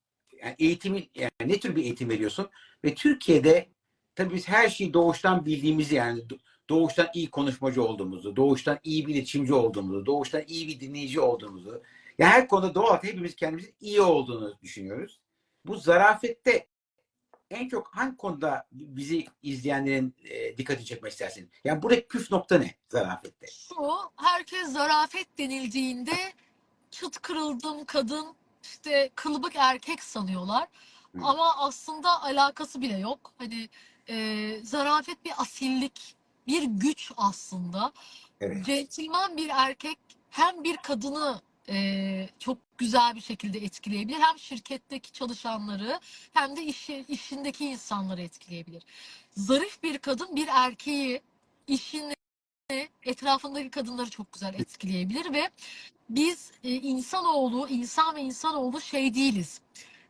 yani 0.42 0.54
eğitimin 0.59 1.11
yani 1.14 1.30
ne 1.40 1.61
tür 1.61 1.76
bir 1.76 1.83
eğitim 1.83 2.09
veriyorsun 2.11 2.50
ve 2.85 2.95
Türkiye'de 2.95 3.68
tabii 4.16 4.35
biz 4.35 4.49
her 4.49 4.68
şeyi 4.68 4.94
doğuştan 4.94 5.46
bildiğimizi 5.46 5.94
yani 5.94 6.20
do- 6.20 6.38
doğuştan 6.68 7.08
iyi 7.14 7.30
konuşmacı 7.30 7.85
olduğumuzu, 7.85 8.37
doğuştan 8.37 8.78
iyi 8.85 9.06
bir 9.06 9.14
iletişimci 9.14 9.54
olduğumuzu, 9.54 10.06
doğuştan 10.06 10.42
iyi 10.46 10.68
bir 10.68 10.80
dinleyici 10.80 11.20
olduğumuzu, 11.20 11.82
yani 12.18 12.30
her 12.30 12.49
konuda 12.49 12.75
doğal 12.75 13.02
hepimiz 13.02 13.37
kendimizin 13.37 13.75
iyi 13.80 14.00
olduğunu 14.00 14.58
düşünüyoruz. 14.62 15.20
Bu 15.64 15.76
zarafette 15.76 16.66
en 17.50 17.68
çok 17.68 17.88
hangi 17.94 18.16
konuda 18.16 18.66
bizi 18.73 19.26
izleyenlerin 19.42 20.14
e, 20.25 20.58
dikkati 20.58 20.85
çekmek 20.85 21.12
istersin? 21.12 21.50
Yani 21.64 21.82
buradaki 21.82 22.08
püf 22.08 22.30
nokta 22.30 22.58
ne 22.58 22.75
zarafette? 22.88 23.46
Şu, 23.46 23.75
herkes 24.16 24.73
zarafet 24.73 25.38
denildiğinde 25.38 26.16
çıt 26.90 27.18
kırıldım 27.18 27.85
kadın, 27.85 28.26
işte 28.62 29.11
kılıbık 29.14 29.56
erkek 29.56 30.02
sanıyorlar. 30.02 30.68
Hı. 31.16 31.20
Ama 31.23 31.56
aslında 31.58 32.23
alakası 32.23 32.80
bile 32.80 32.99
yok. 32.99 33.32
Hani 33.38 33.68
e, 34.08 34.58
zarafet 34.62 35.25
bir 35.25 35.32
asillik, 35.38 36.14
bir 36.46 36.62
güç 36.62 37.12
aslında. 37.16 37.92
Evet. 38.40 38.66
Centilmen 38.66 39.36
bir 39.36 39.48
erkek 39.48 39.98
hem 40.30 40.64
bir 40.64 40.76
kadını 40.76 41.40
e, 41.68 42.28
çok 42.38 42.58
güzel 42.78 43.14
bir 43.14 43.20
şekilde 43.20 43.58
etkileyebilir. 43.58 44.18
Hem 44.18 44.38
şirketteki 44.38 45.12
çalışanları 45.12 46.00
hem 46.32 46.56
de 46.56 46.62
işi, 46.62 47.04
işindeki 47.08 47.64
insanları 47.64 48.22
etkileyebilir. 48.22 48.82
Zarif 49.36 49.82
bir 49.82 49.98
kadın 49.98 50.36
bir 50.36 50.48
erkeği, 50.48 51.20
işini, 51.66 52.16
etrafındaki 53.02 53.70
kadınları 53.70 54.10
çok 54.10 54.32
güzel 54.32 54.54
etkileyebilir 54.54 55.32
ve 55.32 55.50
biz 56.10 56.50
e, 56.64 56.75
insanoğlu, 56.75 57.68
insan 57.68 58.16
ve 58.16 58.20
insanoğlu 58.20 58.80
şey 58.80 59.14
değiliz. 59.14 59.60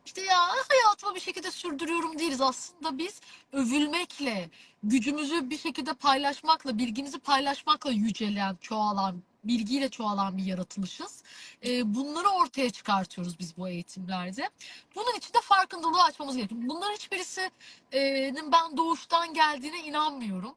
İşte 0.07 0.21
ya 0.21 0.47
hayatıma 0.69 1.15
bir 1.15 1.19
şekilde 1.19 1.51
sürdürüyorum 1.51 2.19
değiliz. 2.19 2.41
Aslında 2.41 2.97
biz 2.97 3.21
övülmekle, 3.53 4.49
gücümüzü 4.83 5.49
bir 5.49 5.57
şekilde 5.57 5.93
paylaşmakla, 5.93 6.77
bilgimizi 6.77 7.19
paylaşmakla 7.19 7.91
yücelen, 7.91 8.57
çoğalan, 8.61 9.23
bilgiyle 9.43 9.89
çoğalan 9.89 10.37
bir 10.37 10.43
yaratılışız. 10.43 11.23
E, 11.65 11.95
bunları 11.95 12.27
ortaya 12.27 12.69
çıkartıyoruz 12.69 13.39
biz 13.39 13.57
bu 13.57 13.69
eğitimlerde. 13.69 14.49
Bunun 14.95 15.17
için 15.17 15.33
de 15.33 15.41
farkındalığı 15.41 16.03
açmamız 16.03 16.37
gerekiyor. 16.37 16.61
Bunların 16.63 16.93
hiçbirisinin 16.93 18.51
ben 18.51 18.77
doğuştan 18.77 19.33
geldiğine 19.33 19.79
inanmıyorum. 19.79 20.55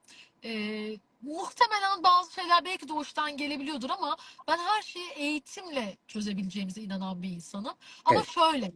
Muhtemelen 1.22 2.02
bazı 2.02 2.32
şeyler 2.32 2.64
belki 2.64 2.88
doğuştan 2.88 3.36
gelebiliyordur 3.36 3.90
ama 3.90 4.16
ben 4.48 4.58
her 4.58 4.82
şeyi 4.82 5.10
eğitimle 5.10 5.96
çözebileceğimize 6.08 6.82
inanan 6.82 7.22
bir 7.22 7.30
insanım. 7.30 7.74
Ama 8.04 8.18
Evet. 8.18 8.28
şöyle, 8.28 8.72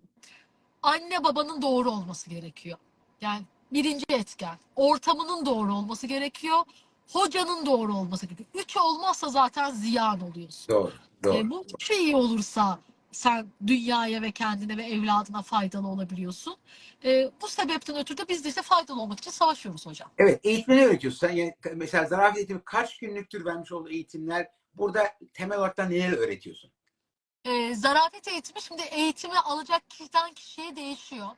anne 0.84 1.24
babanın 1.24 1.62
doğru 1.62 1.90
olması 1.90 2.30
gerekiyor. 2.30 2.78
Yani 3.20 3.42
birinci 3.72 4.04
etken. 4.08 4.58
Ortamının 4.76 5.46
doğru 5.46 5.74
olması 5.74 6.06
gerekiyor. 6.06 6.58
Hocanın 7.12 7.66
doğru 7.66 7.94
olması 7.94 8.26
gerekiyor. 8.26 8.48
Üç 8.54 8.76
olmazsa 8.76 9.28
zaten 9.28 9.70
ziyan 9.70 10.20
oluyorsun. 10.20 10.74
Doğru. 10.74 10.92
Doğru. 11.24 11.36
E, 11.36 11.50
bu 11.50 11.64
üçü 11.74 11.94
iyi 11.94 12.16
olursa 12.16 12.78
sen 13.12 13.46
dünyaya 13.66 14.22
ve 14.22 14.30
kendine 14.30 14.76
ve 14.76 14.82
evladına 14.82 15.42
faydalı 15.42 15.88
olabiliyorsun. 15.88 16.56
E, 17.04 17.30
bu 17.42 17.48
sebepten 17.48 17.96
ötürü 17.96 18.18
de 18.18 18.28
biz 18.28 18.44
de 18.44 18.48
işte 18.48 18.62
faydalı 18.62 19.02
olmak 19.02 19.18
için 19.18 19.30
savaşıyoruz 19.30 19.86
hocam. 19.86 20.10
Evet, 20.18 20.40
eğitmeni 20.44 20.86
öğretiyorsun. 20.86 21.26
Sen 21.26 21.34
yani 21.34 21.54
mesela 21.74 22.04
zarafet 22.04 22.36
eğitimi 22.36 22.60
kaç 22.64 22.98
günlüktür 22.98 23.44
vermiş 23.44 23.72
olduğu 23.72 23.90
eğitimler? 23.90 24.48
Burada 24.74 25.04
temel 25.34 25.58
olarak 25.58 25.78
neler 25.78 26.12
öğretiyorsun? 26.12 26.70
E, 27.44 27.74
zarafet 27.74 28.28
eğitimi 28.28 28.62
şimdi 28.62 28.82
eğitimi 28.82 29.38
alacak 29.38 29.90
kişiden 29.90 30.32
kişiye 30.32 30.76
değişiyor. 30.76 31.28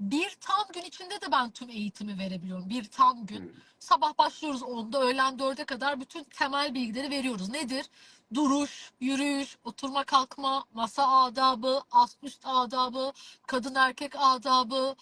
Bir 0.00 0.36
tam 0.40 0.64
gün 0.74 0.82
içinde 0.82 1.20
de 1.20 1.32
ben 1.32 1.50
tüm 1.50 1.70
eğitimi 1.70 2.18
verebiliyorum. 2.18 2.70
Bir 2.70 2.84
tam 2.84 3.26
gün. 3.26 3.40
Hmm. 3.40 3.50
Sabah 3.78 4.18
başlıyoruz 4.18 4.62
10'da, 4.62 5.00
öğlen 5.00 5.38
4'e 5.38 5.64
kadar 5.64 6.00
bütün 6.00 6.24
temel 6.24 6.74
bilgileri 6.74 7.10
veriyoruz. 7.10 7.48
Nedir? 7.48 7.86
Duruş, 8.34 8.92
yürüyüş, 9.00 9.56
oturma 9.64 10.04
kalkma, 10.04 10.64
masa 10.74 11.22
adabı, 11.22 11.82
ast 11.92 12.18
üst 12.22 12.40
adabı, 12.44 13.12
kadın 13.46 13.74
erkek 13.74 14.12
adabı, 14.16 14.96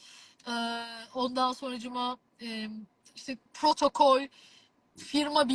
e, 0.49 0.53
ondan 1.15 1.53
sonracıma 1.53 2.17
e, 2.43 2.69
işte 3.17 3.37
protokol, 3.55 4.21
firma 4.97 5.49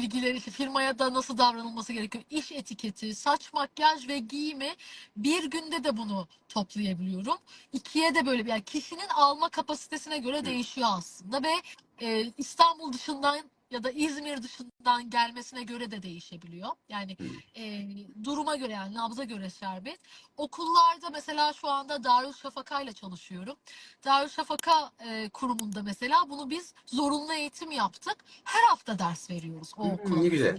bilgileri, 0.00 0.36
işte 0.36 0.50
firmaya 0.50 0.98
da 0.98 1.14
nasıl 1.14 1.38
davranılması 1.38 1.92
gerekiyor, 1.92 2.24
iş 2.30 2.52
etiketi, 2.52 3.14
saç 3.14 3.52
makyaj 3.52 4.08
ve 4.08 4.18
giyimi 4.18 4.70
bir 5.16 5.50
günde 5.50 5.84
de 5.84 5.96
bunu 5.96 6.28
toplayabiliyorum. 6.48 7.36
İkiye 7.72 8.14
de 8.14 8.26
böyle 8.26 8.44
bir 8.44 8.50
yani 8.50 8.64
kişinin 8.64 9.08
alma 9.14 9.48
kapasitesine 9.48 10.18
göre 10.18 10.44
değişiyor 10.44 10.88
aslında 10.92 11.42
ve 11.42 11.52
e, 12.00 12.32
İstanbul 12.38 12.92
dışından 12.92 13.40
ya 13.70 13.84
da 13.84 13.90
İzmir 13.90 14.42
dışından 14.42 15.10
gelmesine 15.10 15.62
göre 15.62 15.90
de 15.90 16.02
değişebiliyor. 16.02 16.70
Yani 16.88 17.16
e, 17.56 17.86
duruma 18.24 18.56
göre 18.56 18.72
yani 18.72 18.94
nabza 18.94 19.24
göre 19.24 19.50
serbest. 19.50 20.00
Okullarda 20.36 21.10
mesela 21.12 21.52
şu 21.52 21.68
anda 21.68 22.04
Darüşşafaka 22.04 22.80
ile 22.80 22.92
çalışıyorum. 22.92 23.56
Darüşşafaka 24.04 24.92
e, 24.98 25.28
kurumunda 25.28 25.82
mesela 25.82 26.16
bunu 26.28 26.50
biz 26.50 26.74
zorunlu 26.86 27.32
eğitim 27.32 27.70
yaptık. 27.70 28.24
Her 28.44 28.62
hafta 28.68 28.98
ders 28.98 29.30
veriyoruz 29.30 29.72
o 29.76 29.84
Hmm, 29.84 29.92
okula. 29.92 30.20
ne 30.20 30.28
güzel. 30.28 30.58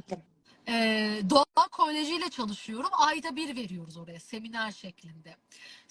Ee, 0.68 1.22
Doğa 1.30 1.68
Koleji 1.72 2.16
ile 2.16 2.30
çalışıyorum. 2.30 2.90
Ayda 2.92 3.36
bir 3.36 3.56
veriyoruz 3.56 3.98
oraya 3.98 4.20
seminer 4.20 4.72
şeklinde. 4.72 5.36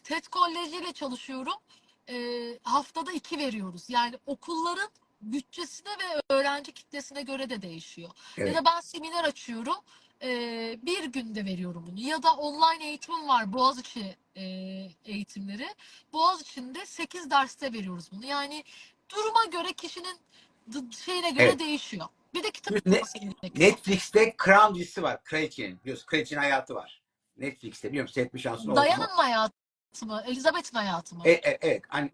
TED 0.04 0.24
Koleji 0.26 0.76
ile 0.76 0.92
çalışıyorum. 0.92 1.54
Ee, 2.08 2.58
haftada 2.62 3.12
iki 3.12 3.38
veriyoruz. 3.38 3.84
Yani 3.90 4.18
okulların 4.26 4.88
bütçesine 5.20 5.90
ve 5.90 6.34
öğrenci 6.34 6.72
kitlesine 6.72 7.22
göre 7.22 7.50
de 7.50 7.62
değişiyor. 7.62 8.10
Evet. 8.38 8.54
Ya 8.54 8.60
da 8.60 8.64
ben 8.64 8.80
seminer 8.80 9.24
açıyorum. 9.24 9.76
Ee, 10.22 10.78
bir 10.82 11.04
günde 11.04 11.44
veriyorum 11.44 11.84
bunu. 11.90 12.00
Ya 12.00 12.22
da 12.22 12.34
online 12.34 12.88
eğitimim 12.88 13.28
var 13.28 13.52
Boğaziçi 13.52 14.16
e, 14.36 14.42
eğitimleri. 15.04 15.68
Boğaziçi'nde 16.12 16.86
8 16.86 17.30
derste 17.30 17.72
veriyoruz 17.72 18.12
bunu. 18.12 18.26
Yani 18.26 18.64
duruma 19.08 19.44
göre 19.44 19.72
kişinin 19.72 20.18
şeyine 20.90 21.30
göre 21.30 21.44
Evet. 21.44 21.58
değişiyor. 21.58 22.06
Bir 22.34 22.42
de 22.42 22.50
kitap 22.50 22.86
Ne-. 22.86 23.02
Netflix'te 23.54 24.36
Crown 24.44 24.74
dizisi 24.74 25.02
var. 25.02 25.24
Kraliçenin. 25.24 25.80
Biliyorsun 25.84 26.06
Kraliçenin 26.06 26.40
hayatı 26.40 26.74
var. 26.74 27.02
Netflix'te 27.36 27.88
biliyorum 27.88 28.12
seyretme 28.12 28.40
şansın 28.40 28.70
oldu 28.70 28.80
mu? 28.80 28.86
Diana'nın 28.86 29.16
hayatı 29.16 30.06
mı? 30.06 30.22
Elizabeth'in 30.26 30.76
hayatı 30.78 31.16
mı? 31.16 31.22
E, 31.24 31.30
e, 31.30 31.58
evet. 31.60 31.82
Hani, 31.88 32.10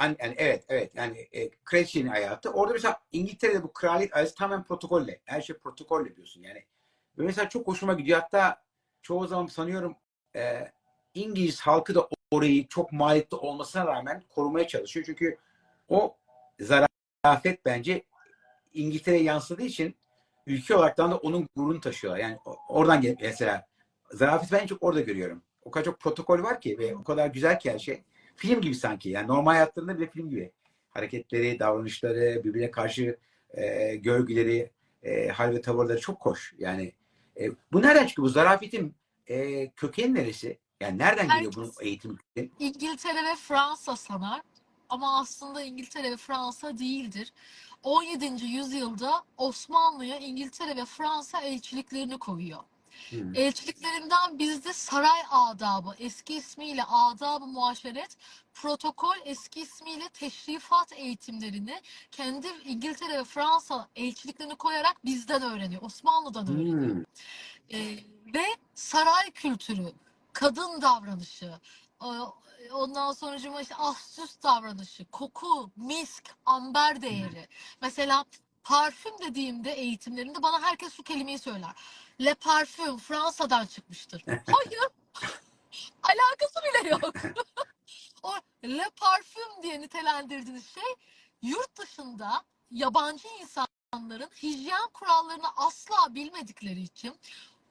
yani 0.00 0.34
evet, 0.38 0.64
evet. 0.68 0.90
Yani 0.94 1.28
e, 1.32 1.50
kraliçenin 1.64 2.08
hayatı. 2.08 2.50
Orada 2.50 2.72
mesela 2.72 3.00
İngiltere'de 3.12 3.62
bu 3.62 3.72
kraliyet 3.72 4.16
ailesi 4.16 4.34
tamamen 4.34 4.64
protokolle. 4.64 5.20
Her 5.24 5.40
şey 5.40 5.56
protokolle 5.56 6.16
diyorsun 6.16 6.42
yani. 6.42 6.64
Ve 7.18 7.22
mesela 7.22 7.48
çok 7.48 7.66
hoşuma 7.66 7.92
gidiyor. 7.94 8.20
Hatta 8.20 8.62
çoğu 9.02 9.26
zaman 9.26 9.46
sanıyorum 9.46 9.96
e, 10.36 10.72
İngiliz 11.14 11.60
halkı 11.60 11.94
da 11.94 12.08
orayı 12.30 12.68
çok 12.68 12.92
maliyetli 12.92 13.36
olmasına 13.36 13.86
rağmen 13.86 14.22
korumaya 14.34 14.68
çalışıyor. 14.68 15.06
Çünkü 15.06 15.38
o 15.88 16.16
zarafet 16.60 17.64
bence 17.64 18.02
İngiltere'ye 18.72 19.22
yansıdığı 19.22 19.62
için 19.62 19.94
ülke 20.46 20.76
olaraktan 20.76 21.10
da 21.10 21.16
onun 21.16 21.48
gururunu 21.56 21.80
taşıyorlar. 21.80 22.20
Yani 22.20 22.38
oradan 22.68 23.00
gel 23.00 23.16
mesela 23.20 23.66
zarafet 24.10 24.52
ben 24.52 24.58
en 24.58 24.66
çok 24.66 24.82
orada 24.82 25.00
görüyorum. 25.00 25.42
O 25.62 25.70
kadar 25.70 25.84
çok 25.84 26.00
protokol 26.00 26.42
var 26.42 26.60
ki 26.60 26.78
ve 26.78 26.96
o 26.96 27.04
kadar 27.04 27.26
güzel 27.26 27.60
ki 27.60 27.72
her 27.72 27.78
şey. 27.78 28.02
Film 28.36 28.60
gibi 28.60 28.74
sanki. 28.74 29.08
Yani 29.08 29.28
normal 29.28 29.52
hayatlarında 29.52 29.98
bile 29.98 30.10
film 30.10 30.30
gibi. 30.30 30.52
Hareketleri, 30.90 31.58
davranışları, 31.58 32.44
birbirine 32.44 32.70
karşı 32.70 33.16
e, 33.54 33.96
görgüleri, 33.96 34.70
e, 35.02 35.28
hal 35.28 35.54
ve 35.54 35.60
tavırları 35.60 36.00
çok 36.00 36.26
hoş. 36.26 36.54
Yani 36.58 36.92
e, 37.40 37.50
bu 37.72 37.82
nereden 37.82 38.06
çıkıyor? 38.06 38.28
Bu 38.28 38.30
zarafetin 38.30 38.94
e, 39.26 39.68
kökeni 39.70 40.14
neresi? 40.14 40.58
Yani 40.80 40.98
nereden 40.98 41.28
geliyor 41.28 41.52
bunun 41.56 41.72
eğitim? 41.80 42.18
İngiltere 42.58 43.24
ve 43.24 43.36
Fransa 43.36 43.96
sanar. 43.96 44.42
Ama 44.88 45.20
aslında 45.20 45.62
İngiltere 45.62 46.10
ve 46.10 46.16
Fransa 46.16 46.78
değildir. 46.78 47.32
17. 47.82 48.44
yüzyılda 48.44 49.24
Osmanlı'ya 49.36 50.18
İngiltere 50.18 50.76
ve 50.76 50.84
Fransa 50.84 51.40
elçiliklerini 51.40 52.18
koyuyor. 52.18 52.60
Hmm. 53.10 53.34
Elçiliklerinden 53.34 54.38
bizde 54.38 54.72
saray 54.72 55.20
adabı, 55.30 55.94
eski 55.98 56.34
ismiyle 56.34 56.84
adab-ı 56.84 57.46
muaşeret, 57.46 58.16
protokol 58.54 59.16
eski 59.24 59.60
ismiyle 59.60 60.08
teşrifat 60.08 60.92
eğitimlerini 60.92 61.80
kendi 62.10 62.46
İngiltere 62.64 63.18
ve 63.18 63.24
Fransa 63.24 63.88
elçiliklerini 63.96 64.54
koyarak 64.54 65.04
bizden 65.04 65.42
öğreniyor. 65.42 65.82
Osmanlı'dan 65.82 66.48
öğreniyor. 66.48 66.94
Hmm. 66.94 67.04
Ee, 67.70 67.98
ve 68.34 68.46
saray 68.74 69.30
kültürü, 69.30 69.92
kadın 70.32 70.82
davranışı, 70.82 71.52
ondan 72.72 73.12
sonra 73.12 73.60
işte 73.60 73.74
astüs 73.74 74.42
davranışı, 74.42 75.04
koku, 75.04 75.70
misk, 75.76 76.34
amber 76.46 77.02
değeri. 77.02 77.48
Mesela 77.82 78.24
parfüm 78.64 79.12
dediğimde 79.18 79.72
eğitimlerinde 79.72 80.42
bana 80.42 80.62
herkes 80.62 80.92
şu 80.94 81.02
kelimeyi 81.02 81.38
söyler. 81.38 81.70
Le 82.20 82.34
parfüm 82.34 82.98
Fransa'dan 82.98 83.66
çıkmıştır. 83.66 84.24
Hayır. 84.26 84.88
Alakası 86.02 86.60
bile 86.64 86.88
yok. 86.88 87.14
o 88.22 88.34
le 88.64 88.90
parfüm 88.96 89.62
diye 89.62 89.80
nitelendirdiğiniz 89.80 90.66
şey 90.66 90.94
yurt 91.42 91.78
dışında 91.78 92.42
yabancı 92.70 93.28
insanların 93.40 94.30
hijyen 94.42 94.88
kurallarını 94.94 95.48
asla 95.56 96.14
bilmedikleri 96.14 96.80
için 96.80 97.20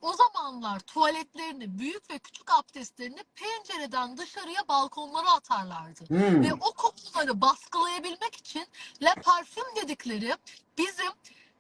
o 0.02 0.14
zamanlar 0.14 0.80
tuvaletlerini, 0.80 1.80
büyük 1.80 2.10
ve 2.10 2.20
küçük 2.20 2.52
abdestlerini 2.52 3.24
pencereden 3.36 4.18
dışarıya 4.18 4.68
balkonlara 4.68 5.34
atarlardı. 5.34 6.06
Hmm. 6.08 6.44
Ve 6.44 6.54
o 6.54 6.72
kokuları 6.74 7.42
baskılayabilmek 7.42 8.36
için 8.36 8.68
Le 9.04 9.14
Parfüm 9.24 9.76
dedikleri 9.76 10.36
bizim 10.78 11.12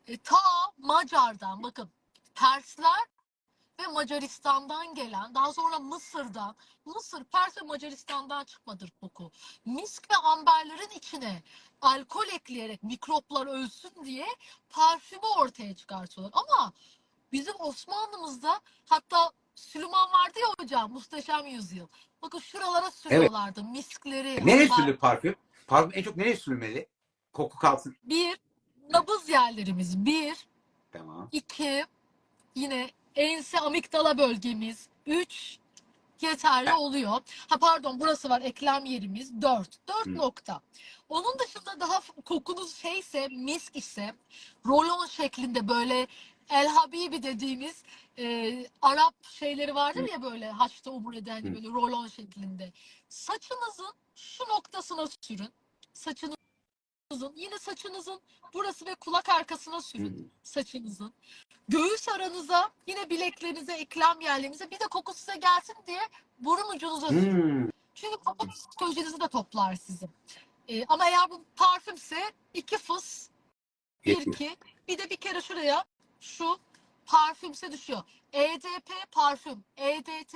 e, 0.07 0.17
ta 0.17 0.37
Macar'dan 0.77 1.63
bakın 1.63 1.89
Persler 2.35 3.05
ve 3.79 3.87
Macaristan'dan 3.87 4.95
gelen 4.95 5.35
daha 5.35 5.53
sonra 5.53 5.79
Mısır'dan 5.79 6.55
Mısır, 6.85 7.23
Pers 7.23 7.57
ve 7.57 7.65
Macaristan'dan 7.65 8.43
çıkmadır 8.43 8.91
koku. 9.01 9.31
Misk 9.65 10.11
ve 10.11 10.15
amberlerin 10.15 10.89
içine 10.97 11.43
alkol 11.81 12.27
ekleyerek 12.27 12.83
mikroplar 12.83 13.47
ölsün 13.47 14.05
diye 14.05 14.27
parfümü 14.69 15.25
ortaya 15.39 15.75
çıkartıyorlar. 15.75 16.33
Ama 16.43 16.73
bizim 17.31 17.53
Osmanlı'mızda 17.59 18.61
hatta 18.85 19.31
Süleyman 19.55 20.11
vardı 20.11 20.39
ya 20.39 20.47
hocam 20.59 20.91
Muhteşem 20.91 21.45
Yüzyıl. 21.45 21.87
Bakın 22.21 22.39
şuralara 22.39 22.91
sürüyorlardı 22.91 23.63
miskleri. 23.63 24.45
Nereye 24.45 24.67
amber- 24.67 24.75
sürülür 24.75 24.97
parfüm? 24.97 25.35
Parfüm 25.67 25.91
en 25.93 26.03
çok 26.03 26.17
nereye 26.17 26.35
sürülmeli? 26.35 26.87
Koku 27.33 27.57
kalsın. 27.57 27.95
Bir, 28.03 28.37
nabız 28.89 29.29
yerlerimiz. 29.29 30.05
Bir, 30.05 30.47
Tamam. 30.91 31.29
iki, 31.31 31.85
yine 32.55 32.91
ense 33.15 33.59
amigdala 33.59 34.17
bölgemiz. 34.17 34.87
Üç, 35.05 35.59
yeterli 36.21 36.73
oluyor. 36.73 37.21
Ha 37.47 37.57
pardon 37.57 37.99
burası 37.99 38.29
var 38.29 38.41
eklem 38.41 38.85
yerimiz. 38.85 39.41
Dört. 39.41 39.87
Dört 39.87 40.05
Hı. 40.05 40.15
nokta. 40.17 40.61
Onun 41.09 41.39
dışında 41.39 41.79
daha 41.79 42.01
kokunuz 42.25 42.75
şeyse, 42.75 43.27
misk 43.27 43.75
ise 43.75 44.15
rolon 44.65 45.05
şeklinde 45.05 45.67
böyle 45.67 46.07
El 46.49 46.67
Habibi 46.67 47.23
dediğimiz 47.23 47.83
e, 48.17 48.67
Arap 48.81 49.13
şeyleri 49.23 49.75
vardır 49.75 50.09
ya 50.11 50.21
böyle 50.21 50.49
haçta 50.51 50.91
umur 50.91 51.13
eden 51.13 51.41
Hı. 51.43 51.55
böyle 51.55 51.67
rolon 51.67 52.07
şeklinde. 52.07 52.71
Saçınızın 53.09 53.93
şu 54.15 54.43
noktasına 54.43 55.07
sürün. 55.21 55.49
Saçınızın 57.11 57.33
yine 57.35 57.59
saçınızın 57.59 58.21
burası 58.53 58.85
ve 58.85 58.95
kulak 58.95 59.29
arkasına 59.29 59.81
sürün 59.81 60.31
saçınızın. 60.43 61.13
Göğüs 61.67 62.09
aranıza, 62.09 62.71
yine 62.87 63.09
bileklerinize, 63.09 63.73
eklem 63.73 64.21
yerlerinize 64.21 64.71
bir 64.71 64.79
de 64.79 64.87
koku 64.91 65.13
size 65.13 65.35
gelsin 65.35 65.75
diye 65.87 65.99
burun 66.39 66.75
ucunuza 66.75 67.07
sürün. 67.07 67.71
Çünkü 67.95 68.17
koku 68.17 68.47
psikolojinizi 68.47 69.19
de 69.19 69.27
toplar 69.27 69.75
sizin. 69.75 70.09
Ee, 70.67 70.85
ama 70.85 71.09
eğer 71.09 71.29
bu 71.29 71.45
parfümse 71.55 72.31
iki 72.53 72.77
fıs, 72.77 73.29
bir 74.05 74.17
iki, 74.17 74.57
bir 74.87 74.97
de 74.97 75.09
bir 75.09 75.17
kere 75.17 75.41
şuraya 75.41 75.83
şu 76.19 76.57
parfümse 77.05 77.71
düşüyor. 77.71 78.03
EDP 78.33 79.11
parfüm, 79.11 79.63
EDT 79.77 80.35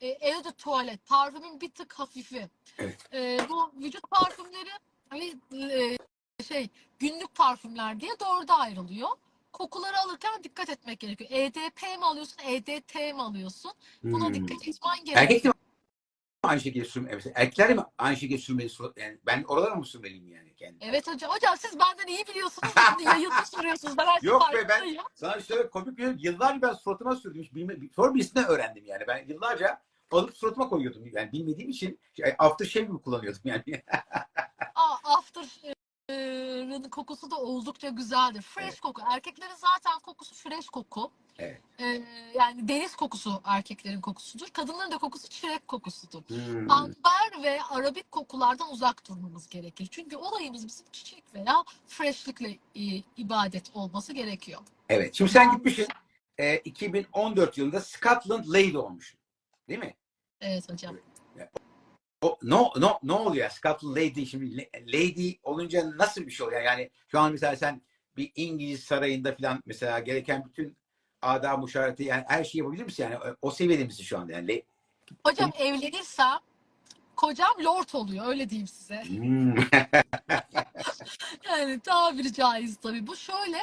e, 0.00 0.08
eau 0.08 0.44
de 0.44 0.52
tuvalet, 0.52 1.06
parfümün 1.06 1.60
bir 1.60 1.70
tık 1.70 1.92
hafifi. 1.92 2.50
Evet. 2.78 3.08
Ee, 3.12 3.38
bu 3.48 3.72
vücut 3.76 4.10
parfümleri 4.10 4.70
hani 5.10 5.34
e, 5.72 5.96
şey 6.44 6.68
günlük 6.98 7.34
parfümler 7.34 8.00
diye 8.00 8.12
dörde 8.20 8.52
ayrılıyor. 8.52 9.08
Kokuları 9.52 9.98
alırken 9.98 10.44
dikkat 10.44 10.70
etmek 10.70 11.00
gerekiyor. 11.00 11.30
EDP 11.32 11.82
mi 11.82 12.04
alıyorsun, 12.04 12.36
EDT 12.44 12.94
mi 12.94 13.22
alıyorsun? 13.22 13.72
Buna 14.02 14.26
Hmm. 14.26 14.34
dikkat 14.34 14.68
etmen 14.68 14.96
gerekiyor. 14.96 15.16
Erkek 15.22 15.44
de 15.44 15.48
mi 15.48 15.54
aynı 16.42 16.60
şekilde 16.60 16.84
sürmeli? 16.84 17.14
Mesela 17.14 17.32
erkekler 17.36 17.68
de 17.68 17.74
mi 17.74 17.82
aynı 17.98 18.16
şekilde 18.16 18.38
sürmeli? 18.38 18.70
Yani 18.96 19.18
ben 19.26 19.44
oralara 19.48 19.74
mı 19.74 19.84
sürmeliyim 19.86 20.28
yani? 20.28 20.54
kendim? 20.54 20.78
Evet 20.88 21.08
hocam. 21.08 21.30
Hocam 21.30 21.56
siz 21.58 21.78
benden 21.78 22.06
iyi 22.06 22.26
biliyorsunuz. 22.26 22.72
Yayında 23.04 23.44
soruyorsunuz. 23.44 23.98
Ben 23.98 24.06
her 24.06 24.22
Yok 24.22 24.42
be, 24.54 24.68
ben-. 24.68 24.96
Sana 25.14 25.40
şöyle 25.40 25.70
komik 25.70 25.98
bir 25.98 26.02
şey. 26.04 26.14
Yıllarca 26.18 26.62
ben 26.62 26.72
suratıma 26.72 27.16
sürdüm. 27.16 27.42
Hiç 27.42 27.54
bilme, 27.54 27.76
sonra 27.96 28.14
birisinden 28.14 28.46
öğrendim 28.46 28.84
yani. 28.86 29.04
Ben 29.08 29.24
yıllarca 29.28 29.82
alıp 30.18 30.36
suratıma 30.36 30.68
koyuyordum. 30.68 31.02
Yani 31.12 31.32
bilmediğim 31.32 31.70
için 31.70 32.00
şey, 32.16 32.34
after 32.38 32.66
shave 32.66 32.88
mi 32.88 33.02
kullanıyordum 33.02 33.40
yani. 33.44 33.62
Aa, 34.74 35.16
after 35.18 35.46
R'ın 36.10 36.82
kokusu 36.82 37.30
da 37.30 37.36
oldukça 37.36 37.88
güzeldir. 37.88 38.42
Fresh 38.42 38.64
Evet. 38.64 38.80
koku. 38.80 39.02
Erkeklerin 39.12 39.54
zaten 39.54 40.00
kokusu 40.02 40.34
fresh 40.34 40.66
koku. 40.66 41.10
Evet. 41.38 41.60
Ee, 41.78 42.02
yani 42.34 42.68
deniz 42.68 42.96
kokusu 42.96 43.40
erkeklerin 43.44 44.00
kokusudur. 44.00 44.46
Kadınların 44.52 44.90
da 44.90 44.98
kokusu 44.98 45.28
çilek 45.28 45.68
kokusudur. 45.68 46.22
Hmm. 46.28 46.70
Amber 46.70 47.42
ve 47.42 47.62
arabik 47.62 48.12
kokulardan 48.12 48.72
uzak 48.72 49.08
durmamız 49.08 49.48
gerekir. 49.48 49.88
Çünkü 49.90 50.16
olayımız 50.16 50.66
bizim 50.66 50.86
çiçek 50.92 51.24
veya 51.34 51.64
freshlikle 51.88 52.50
e, 52.50 52.82
ibadet 53.16 53.70
olması 53.74 54.12
gerekiyor. 54.12 54.60
Evet. 54.88 55.14
Şimdi 55.14 55.30
sen 55.30 55.52
gitmişsin. 55.56 55.86
e, 56.38 56.56
2014 56.58 57.58
yılında 57.58 57.80
Scotland 57.80 58.44
Lady 58.48 58.76
olmuşsun. 58.76 59.20
Değil 59.68 59.80
mi? 59.80 59.94
Evet 60.40 60.72
hocam. 60.72 60.96
O, 62.22 62.38
no, 62.42 62.72
no, 62.76 62.98
ne 63.02 63.12
oluyor? 63.12 63.50
Scotland 63.50 63.96
Lady 63.96 64.26
şimdi 64.26 64.56
la- 64.56 64.80
Lady 64.86 65.32
olunca 65.42 65.90
nasıl 65.98 66.26
bir 66.26 66.30
şey 66.30 66.46
oluyor? 66.46 66.62
Yani 66.62 66.90
şu 67.08 67.20
an 67.20 67.32
mesela 67.32 67.56
sen 67.56 67.82
bir 68.16 68.32
İngiliz 68.36 68.84
sarayında 68.84 69.34
falan 69.36 69.62
mesela 69.66 69.98
gereken 69.98 70.44
bütün 70.44 70.76
ada 71.22 71.56
muşareti 71.56 72.02
yani 72.04 72.24
her 72.28 72.44
şeyi 72.44 72.58
yapabilir 72.60 72.84
misin? 72.84 73.02
Yani 73.02 73.16
o- 73.18 73.36
o 73.42 73.50
seviyede 73.50 73.84
misin 73.84 74.04
şu 74.04 74.18
anda? 74.18 74.32
Yani 74.32 74.62
Hocam 75.24 75.50
evlenirsem 75.58 76.38
kocam 77.16 77.50
lord 77.64 77.88
oluyor 77.94 78.26
öyle 78.28 78.50
diyeyim 78.50 78.68
size. 78.68 79.02
Hmm. 79.02 79.54
Yani 81.48 81.80
tabiri 81.80 82.32
caiz 82.32 82.76
tabii. 82.76 83.06
Bu 83.06 83.16
şöyle 83.16 83.58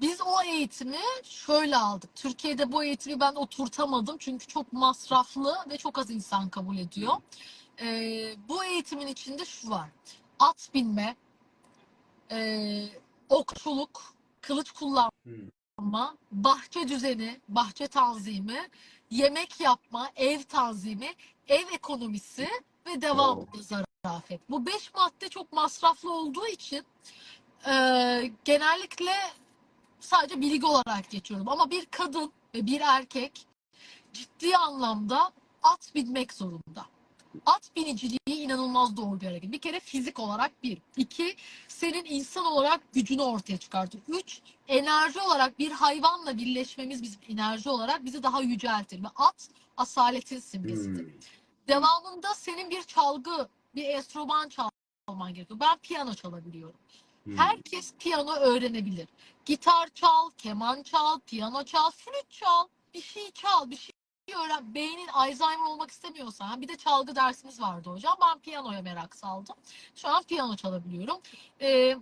biz 0.00 0.20
o 0.20 0.42
eğitimi 0.42 0.98
şöyle 1.22 1.76
aldık. 1.76 2.14
Türkiye'de 2.14 2.72
bu 2.72 2.84
eğitimi 2.84 3.20
ben 3.20 3.34
oturtamadım 3.34 4.16
çünkü 4.18 4.46
çok 4.46 4.72
masraflı 4.72 5.56
ve 5.70 5.76
çok 5.76 5.98
az 5.98 6.10
insan 6.10 6.48
kabul 6.48 6.78
ediyor. 6.78 7.14
Ee, 7.80 8.34
bu 8.48 8.64
eğitimin 8.64 9.06
içinde 9.06 9.44
şu 9.44 9.70
var. 9.70 9.88
At 10.38 10.70
binme, 10.74 11.16
e, 12.30 12.88
okçuluk, 13.28 14.14
kılıç 14.40 14.70
kullanma, 14.70 16.16
bahçe 16.32 16.88
düzeni, 16.88 17.40
bahçe 17.48 17.86
tanzimi, 17.86 18.68
yemek 19.10 19.60
yapma, 19.60 20.10
ev 20.16 20.42
tanzimi, 20.42 21.08
ev 21.48 21.66
ekonomisi 21.72 22.48
ve 22.86 23.02
devamlı 23.02 23.46
zarafet. 23.62 24.50
Bu 24.50 24.66
beş 24.66 24.94
madde 24.94 25.28
çok 25.28 25.52
masraflı 25.52 26.12
olduğu 26.12 26.46
için 26.46 26.84
e, 27.66 27.72
genellikle 28.44 29.12
sadece 30.00 30.40
bilgi 30.40 30.66
olarak 30.66 31.10
geçiyorum. 31.10 31.48
Ama 31.48 31.70
bir 31.70 31.86
kadın 31.86 32.32
ve 32.54 32.66
bir 32.66 32.80
erkek 32.80 33.46
ciddi 34.12 34.56
anlamda 34.56 35.32
at 35.62 35.94
binmek 35.94 36.32
zorunda. 36.32 36.86
At 37.46 37.70
biniciliği 37.76 38.18
inanılmaz 38.26 38.96
doğru 38.96 39.20
bir 39.20 39.26
hareket. 39.26 39.52
Bir 39.52 39.58
kere 39.58 39.80
fizik 39.80 40.18
olarak 40.18 40.62
bir. 40.62 40.78
İki, 40.96 41.36
senin 41.68 42.04
insan 42.04 42.46
olarak 42.46 42.80
gücünü 42.92 43.22
ortaya 43.22 43.58
çıkartır. 43.58 44.00
Üç, 44.08 44.40
enerji 44.68 45.20
olarak 45.20 45.58
bir 45.58 45.70
hayvanla 45.70 46.38
birleşmemiz 46.38 47.02
bizim 47.02 47.20
enerji 47.28 47.68
olarak 47.68 48.04
bizi 48.04 48.22
daha 48.22 48.42
yüceltir. 48.42 49.04
Ve 49.04 49.08
at 49.16 49.48
asaletin 49.76 50.40
simgesidir. 50.40 51.04
Hmm. 51.04 51.20
Devamında 51.68 52.34
senin 52.34 52.70
bir 52.70 52.82
çalgı, 52.82 53.48
bir 53.74 53.84
enstrüman 53.84 54.48
çalman 54.48 55.34
gerekiyor. 55.34 55.60
Ben 55.60 55.78
piyano 55.78 56.14
çalabiliyorum. 56.14 56.76
Hmm. 57.28 57.36
Herkes 57.36 57.94
piyano 57.98 58.32
öğrenebilir. 58.32 59.08
Gitar 59.44 59.88
çal, 59.94 60.30
keman 60.38 60.82
çal, 60.82 61.20
piyano 61.20 61.64
çal, 61.64 61.90
flüt 61.90 62.30
çal, 62.30 62.66
bir 62.94 63.02
şey 63.02 63.30
çal, 63.30 63.70
bir 63.70 63.76
şey 63.76 63.94
öğren. 64.44 64.74
Beynin 64.74 65.08
Alzheimer 65.08 65.66
olmak 65.66 65.90
istemiyorsan, 65.90 66.60
bir 66.60 66.68
de 66.68 66.76
çalgı 66.76 67.16
dersimiz 67.16 67.60
vardı 67.60 67.90
hocam. 67.90 68.16
Ben 68.22 68.38
piyanoya 68.38 68.82
merak 68.82 69.16
saldım. 69.16 69.56
Şu 69.94 70.08
an 70.08 70.22
piyano 70.22 70.56
çalabiliyorum. 70.56 71.18
Ee, 71.60 71.96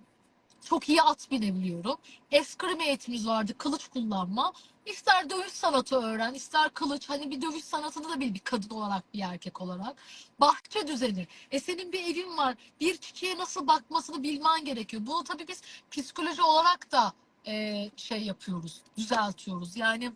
çok 0.64 0.88
iyi 0.88 1.02
at 1.02 1.30
binebiliyorum. 1.30 1.96
Eskrime 2.30 2.86
eğitimimiz 2.86 3.26
vardı, 3.26 3.58
kılıç 3.58 3.88
kullanma. 3.88 4.52
İster 4.86 5.30
dövüş 5.30 5.52
sanatı 5.52 5.96
öğren, 5.96 6.34
ister 6.34 6.70
kılıç. 6.70 7.08
Hani 7.08 7.30
bir 7.30 7.42
dövüş 7.42 7.64
sanatını 7.64 8.08
da 8.08 8.20
bil 8.20 8.34
bir 8.34 8.38
kadın 8.40 8.70
olarak, 8.70 9.14
bir 9.14 9.20
erkek 9.20 9.60
olarak. 9.60 9.96
Bahçe 10.40 10.86
düzeni. 10.86 11.26
E 11.50 11.60
senin 11.60 11.92
bir 11.92 12.04
evin 12.04 12.36
var. 12.36 12.54
Bir 12.80 12.96
çiçeğe 12.96 13.38
nasıl 13.38 13.66
bakmasını 13.66 14.22
bilmen 14.22 14.64
gerekiyor. 14.64 15.02
Bunu 15.06 15.24
tabii 15.24 15.48
biz 15.48 15.62
psikoloji 15.90 16.42
olarak 16.42 16.92
da 16.92 17.12
e, 17.46 17.90
şey 17.96 18.22
yapıyoruz, 18.22 18.80
düzeltiyoruz. 18.96 19.76
Yani 19.76 20.12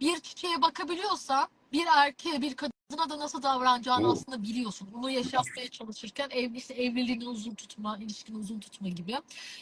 bir 0.00 0.20
çiçeğe 0.20 0.62
bakabiliyorsan 0.62 1.48
bir 1.72 1.86
erkeğe, 1.96 2.42
bir 2.42 2.54
kadına 2.54 3.10
da 3.10 3.18
nasıl 3.18 3.42
davranacağını 3.42 4.08
Oo. 4.08 4.12
aslında 4.12 4.42
biliyorsun. 4.42 4.88
Bunu 4.92 5.10
yaşatmaya 5.10 5.68
çalışırken 5.68 6.30
evli, 6.30 6.56
işte 6.56 6.74
evliliğini 6.74 7.28
uzun 7.28 7.54
tutma, 7.54 7.98
ilişkini 7.98 8.38
uzun 8.38 8.60
tutma 8.60 8.88
gibi. 8.88 9.16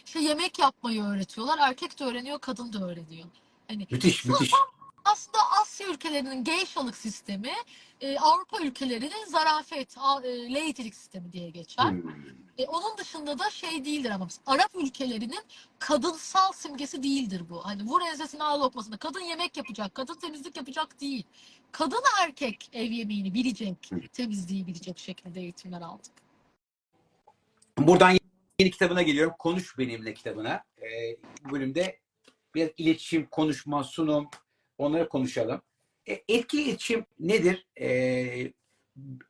İşte 0.07 0.21
yemek 0.21 0.59
yapmayı 0.59 1.03
öğretiyorlar. 1.03 1.59
Erkek 1.59 2.01
de 2.01 2.05
öğreniyor, 2.05 2.39
kadın 2.39 2.73
da 2.73 2.79
öğreniyor. 2.87 3.29
Hani 3.69 3.87
Müthiş, 3.91 4.25
müthiş. 4.25 4.53
aslında 5.05 5.39
Asya 5.63 5.89
ülkelerinin 5.89 6.45
geishalık 6.45 6.97
sistemi, 6.97 7.53
e, 8.01 8.19
Avrupa 8.19 8.61
ülkelerinin 8.61 9.25
zarafet, 9.27 9.95
a- 9.99 10.23
e, 10.27 10.31
sistemi 10.95 11.33
diye 11.33 11.51
geçer. 11.51 11.91
Hmm. 11.91 12.11
E, 12.59 12.67
onun 12.67 12.99
dışında 12.99 13.39
da 13.39 13.51
şey 13.51 13.85
değildir 13.85 14.11
ama 14.11 14.29
Arap 14.47 14.71
ülkelerinin 14.75 15.41
kadınsal 15.79 16.53
simgesi 16.53 17.03
değildir 17.03 17.43
bu. 17.51 17.65
Hani 17.67 17.83
vur 17.83 18.01
ensesine 18.03 18.43
al 18.45 18.61
lokmasına. 18.61 18.97
Kadın 18.97 19.21
yemek 19.21 19.57
yapacak, 19.57 19.95
kadın 19.95 20.15
temizlik 20.15 20.57
yapacak 20.57 21.01
değil. 21.01 21.25
Kadın 21.73 22.03
erkek 22.23 22.71
ev 22.73 22.91
yemeğini 22.91 23.35
bilecek, 23.35 23.77
Hı. 23.93 24.01
temizliği 24.13 24.67
bilecek 24.67 24.99
şekilde 24.99 25.41
eğitimler 25.41 25.81
aldık. 25.81 26.13
Buradan 27.79 28.17
yeni 28.59 28.71
kitabına 28.71 29.03
geliyorum. 29.03 29.35
Konuş 29.39 29.79
Benimle 29.79 30.15
kitabına. 30.15 30.65
Ee, 30.83 31.17
bu 31.45 31.51
bölümde 31.51 31.99
bir 32.55 32.73
iletişim, 32.77 33.27
konuşma, 33.27 33.85
sunum 33.85 34.29
onları 34.79 35.09
konuşalım. 35.09 35.63
E, 36.09 36.23
etkili 36.29 36.63
iletişim 36.63 37.07
nedir? 37.21 37.67
E, 37.77 37.89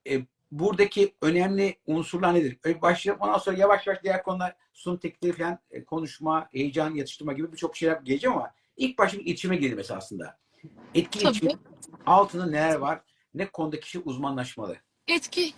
e, 0.08 0.26
buradaki 0.52 1.14
önemli 1.22 1.76
unsurlar 1.86 2.34
nedir? 2.34 2.58
Öyle 2.64 2.82
başlayalım. 2.82 3.22
Ondan 3.22 3.38
sonra 3.38 3.56
yavaş 3.56 3.86
yavaş 3.86 4.02
diğer 4.02 4.22
konular 4.22 4.56
sunum 4.72 4.98
teknikleri 4.98 5.32
falan 5.32 5.58
e, 5.70 5.84
konuşma, 5.84 6.48
heyecan 6.52 6.94
yatıştırma 6.94 7.32
gibi 7.32 7.52
birçok 7.52 7.76
şeyler 7.76 8.00
geleceğim 8.00 8.36
ama 8.36 8.54
ilk 8.76 8.98
başta 8.98 9.18
iletişime 9.18 9.56
girelim 9.56 9.78
esasında. 9.78 10.38
Tabii. 10.52 10.72
iletişim 10.94 11.60
altında 12.06 12.46
neler 12.46 12.74
var? 12.74 13.00
Ne 13.34 13.46
konuda 13.46 13.80
kişi 13.80 13.98
uzmanlaşmalı? 13.98 14.76
Etki, 15.08 15.52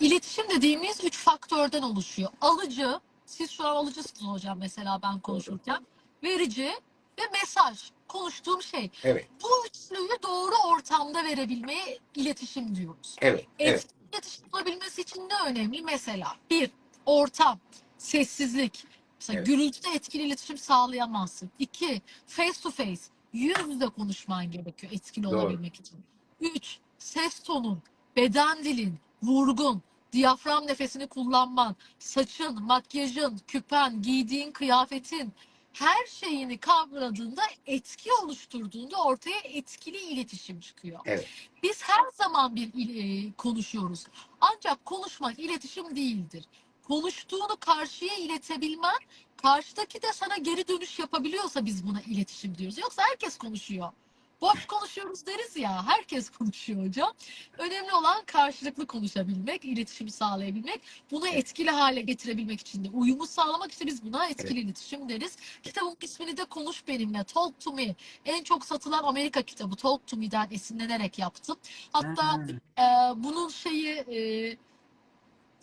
iletişim 0.00 0.44
dediğimiz 0.56 1.04
üç 1.04 1.18
faktörden 1.18 1.82
oluşuyor. 1.82 2.30
Alıcı, 2.40 3.00
siz 3.26 3.50
şu 3.50 3.66
an 3.66 3.76
alıcısınız 3.76 4.32
hocam 4.32 4.58
mesela 4.58 5.00
ben 5.02 5.20
konuşurken. 5.20 5.86
Verici 6.22 6.70
ve 7.18 7.22
mesaj. 7.40 7.90
Konuştuğum 8.08 8.62
şey. 8.62 8.90
Evet, 9.04 9.26
Bu 9.42 9.48
üçlüyü 9.66 10.22
doğru 10.22 10.54
ortamda 10.68 11.24
verebilmeye 11.24 11.98
iletişim 12.14 12.74
diyoruz. 12.76 13.16
evet, 13.20 13.46
evet. 13.58 13.84
Etkili 13.84 13.98
iletişim 14.12 14.44
olabilmesi 14.52 15.00
için 15.02 15.28
ne 15.28 15.50
önemli? 15.50 15.82
Mesela 15.82 16.36
bir, 16.50 16.70
ortam, 17.06 17.58
sessizlik. 17.98 18.84
Mesela 19.20 19.36
Evet. 19.38 19.46
gürültüde 19.46 19.88
etkili 19.94 20.22
iletişim 20.22 20.58
sağlayamazsın. 20.58 21.50
İki, 21.58 22.02
face 22.26 22.60
to 22.62 22.70
face, 22.70 23.00
yüz 23.32 23.56
yüze 23.68 23.86
konuşman 23.86 24.50
gerekiyor 24.50 24.92
etkili 24.92 25.24
Doğru. 25.24 25.38
olabilmek 25.40 25.74
için. 25.76 25.98
Üç, 26.40 26.78
ses 26.98 27.40
tonun, 27.40 27.82
beden 28.16 28.64
dilin, 28.64 28.98
vurgun, 29.22 29.82
diyafram 30.12 30.66
nefesini 30.66 31.06
kullanman, 31.06 31.76
saçın, 31.98 32.62
makyajın, 32.62 33.40
küpen, 33.46 34.02
giydiğin 34.02 34.52
kıyafetin, 34.52 35.32
her 35.80 36.06
şeyini 36.06 36.58
kavradığında, 36.58 37.42
etki 37.66 38.12
oluşturduğunda 38.12 38.96
ortaya 39.04 39.38
etkili 39.44 39.98
iletişim 39.98 40.60
çıkıyor. 40.60 41.00
Evet. 41.04 41.26
Biz 41.62 41.82
her 41.82 42.04
zaman 42.14 42.56
bir 42.56 42.68
e, 42.68 43.32
konuşuyoruz. 43.32 44.04
Ancak 44.40 44.84
konuşmak 44.84 45.38
iletişim 45.38 45.96
değildir. 45.96 46.44
Konuştuğunu 46.82 47.56
karşıya 47.60 48.14
iletebilmen, 48.14 48.98
karşıdaki 49.36 50.02
de 50.02 50.12
sana 50.12 50.36
geri 50.36 50.68
dönüş 50.68 50.98
yapabiliyorsa 50.98 51.66
biz 51.66 51.86
buna 51.86 52.00
iletişim 52.00 52.58
diyoruz. 52.58 52.78
Yoksa 52.78 53.02
herkes 53.10 53.38
konuşuyor. 53.38 53.92
Boş 54.40 54.66
konuşuyoruz 54.66 55.26
deriz 55.26 55.56
ya. 55.56 55.86
Herkes 55.86 56.30
konuşuyor 56.38 56.86
hocam. 56.86 57.12
Önemli 57.58 57.92
olan 57.92 58.24
karşılıklı 58.24 58.86
konuşabilmek, 58.86 59.64
iletişimi 59.64 60.10
sağlayabilmek. 60.10 60.80
Bunu 61.10 61.28
etkili 61.28 61.70
hale 61.70 62.00
getirebilmek 62.00 62.60
için 62.60 62.84
de 62.84 62.88
uyumu 62.90 63.26
sağlamak 63.26 63.72
işte 63.72 63.86
biz 63.86 64.04
buna 64.04 64.26
etkili 64.26 64.60
iletişim 64.60 65.08
deriz. 65.08 65.36
Kitabın 65.62 65.96
ismini 66.02 66.36
de 66.36 66.44
Konuş 66.44 66.88
Benimle, 66.88 67.24
Talk 67.24 67.60
to 67.60 67.72
Me. 67.72 67.94
En 68.24 68.42
çok 68.44 68.64
satılan 68.64 69.02
Amerika 69.02 69.42
kitabı 69.42 69.76
Talk 69.76 70.06
to 70.06 70.16
Me'den 70.16 70.48
esinlenerek 70.50 71.18
yaptım. 71.18 71.56
Hatta 71.92 72.24
Ha, 72.24 72.38
ee, 72.78 72.82
bunun 73.16 73.48
şeyi 73.48 73.94
e, 73.94 74.56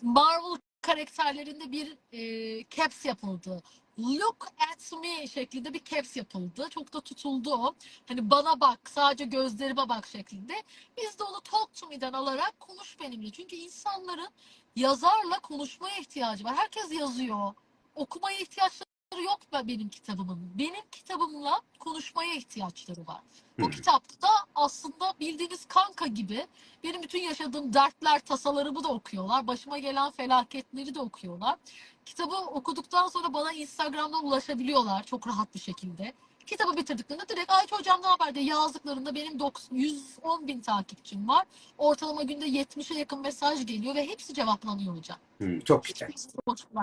Marvel 0.02 0.56
karakterlerinde 0.82 1.72
bir 1.72 1.96
e, 2.12 2.64
caps 2.70 3.04
yapıldı. 3.04 3.62
Look 3.98 4.48
at 4.58 4.92
me 5.02 5.26
şeklinde 5.26 5.74
bir 5.74 5.84
caps 5.84 6.16
yapıldı. 6.16 6.68
Çok 6.70 6.92
da 6.92 7.00
tutuldu 7.00 7.50
o. 7.54 7.74
Hani 8.08 8.30
bana 8.30 8.60
bak, 8.60 8.90
sadece 8.90 9.24
gözlerime 9.24 9.88
bak 9.88 10.06
şeklinde. 10.06 10.62
Biz 10.96 11.18
de 11.18 11.24
onu 11.24 11.40
Talk 11.40 11.74
to 11.74 11.86
me'den 11.86 12.12
alarak 12.12 12.60
konuş 12.60 13.00
benimle. 13.00 13.30
Çünkü 13.30 13.56
insanların 13.56 14.28
yazarla 14.76 15.38
konuşmaya 15.40 15.96
ihtiyacı 15.98 16.44
var. 16.44 16.54
Herkes 16.56 16.92
yazıyor. 16.92 17.54
Okumaya 17.94 18.38
ihtiyaçları 18.38 19.22
yok 19.24 19.52
mu 19.52 19.58
benim 19.68 19.88
kitabımın? 19.88 20.58
Benim 20.58 20.88
kitabımla 20.92 21.60
konuşmaya 21.78 22.34
ihtiyaçları 22.34 23.06
var. 23.06 23.22
Bu 23.58 23.66
Hı. 23.66 23.70
kitapta 23.70 24.28
aslında 24.54 25.14
bildiğiniz 25.20 25.64
kanka 25.64 26.06
gibi 26.06 26.46
benim 26.84 27.02
bütün 27.02 27.20
yaşadığım 27.20 27.72
dertler, 27.74 28.20
tasalarımı 28.20 28.84
da 28.84 28.88
okuyorlar. 28.88 29.46
Başıma 29.46 29.78
gelen 29.78 30.10
felaketleri 30.10 30.94
de 30.94 31.00
okuyorlar. 31.00 31.56
Kitabı 32.06 32.36
okuduktan 32.36 33.08
sonra 33.08 33.34
bana 33.34 33.52
Instagram'dan 33.52 34.24
ulaşabiliyorlar 34.26 35.02
çok 35.02 35.28
rahat 35.28 35.54
bir 35.54 35.60
şekilde. 35.60 36.12
Kitabı 36.46 36.76
bitirdiklerinde 36.76 37.28
direkt 37.28 37.52
Ayça 37.52 37.78
hocam 37.78 38.02
ne 38.02 38.06
haber 38.06 38.34
diye 38.34 38.44
yazdıklarında 38.44 39.14
benim 39.14 39.38
90 39.38 39.76
110 39.76 40.48
bin 40.48 40.60
takipçim 40.60 41.28
var. 41.28 41.46
Ortalama 41.78 42.22
günde 42.22 42.46
70'e 42.46 42.98
yakın 42.98 43.22
mesaj 43.22 43.66
geliyor 43.66 43.94
ve 43.94 44.08
hepsi 44.08 44.34
cevaplanıyor 44.34 44.96
hocam. 44.96 45.18
hmm, 45.38 45.60
çok 45.60 45.84
güzel. 45.84 46.10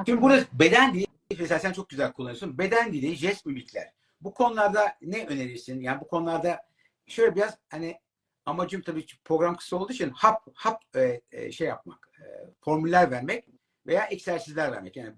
Şimdi 0.05 0.21
burada 0.21 0.43
beden 0.53 0.93
dili, 0.93 1.07
mesela 1.39 1.59
sen 1.59 1.73
çok 1.73 1.89
güzel 1.89 2.13
kullanıyorsun. 2.13 2.57
Beden 2.57 2.93
dili, 2.93 3.15
jest 3.15 3.45
mimikler. 3.45 3.91
Bu 4.21 4.33
konularda 4.33 4.97
ne 5.01 5.25
önerirsin? 5.25 5.81
Yani 5.81 6.01
bu 6.01 6.07
konularda 6.07 6.62
şöyle 7.07 7.36
biraz 7.36 7.57
hani 7.69 7.99
amacım 8.45 8.81
tabii 8.81 9.05
program 9.25 9.55
kısa 9.55 9.75
olduğu 9.75 9.93
için 9.93 10.09
hap 10.09 10.47
hap 10.53 10.95
e, 10.95 11.21
e, 11.31 11.51
şey 11.51 11.67
yapmak, 11.67 12.09
e, 12.19 12.23
formüller 12.62 13.12
vermek 13.12 13.45
veya 13.88 14.08
egzersizler 14.10 14.72
vermek. 14.72 14.96
Yani 14.96 15.13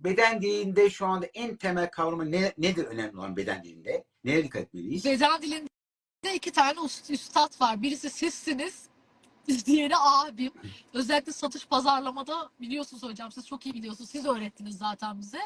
beden 0.00 0.42
dilinde 0.42 0.90
şu 0.90 1.06
anda 1.06 1.26
en 1.26 1.56
temel 1.56 1.90
kavramı 1.90 2.30
ne, 2.30 2.52
nedir 2.58 2.84
önemli 2.84 3.18
olan 3.18 3.36
beden 3.36 3.64
dilinde? 3.64 4.04
Nereye 4.24 4.44
dikkat 4.44 4.62
etmeliyiz? 4.62 5.04
Beden 5.04 5.42
dilinde 5.42 5.68
iki 6.34 6.50
tane 6.52 6.80
üst- 6.80 7.10
üstad 7.10 7.60
var. 7.60 7.82
Birisi 7.82 8.10
sizsiniz, 8.10 8.88
diğeri 9.66 9.96
abim. 9.96 10.52
Özellikle 10.94 11.32
satış 11.32 11.66
pazarlamada 11.66 12.50
biliyorsunuz 12.60 13.02
hocam, 13.02 13.32
siz 13.32 13.46
çok 13.46 13.66
iyi 13.66 13.74
biliyorsunuz. 13.74 14.10
Siz 14.10 14.26
öğrettiniz 14.26 14.78
zaten 14.78 15.20
bize. 15.20 15.40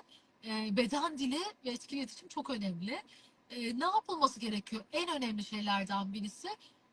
Ee, 0.46 0.76
beden 0.76 1.18
dili 1.18 1.38
ve 1.64 1.70
etkili 1.70 2.00
iletişim 2.00 2.28
çok 2.28 2.50
önemli. 2.50 3.02
Ee, 3.50 3.78
ne 3.78 3.85
yapılması 3.85 4.40
gerekiyor? 4.40 4.85
En 4.92 5.16
önemli 5.16 5.44
şeylerden 5.44 6.12
birisi 6.12 6.48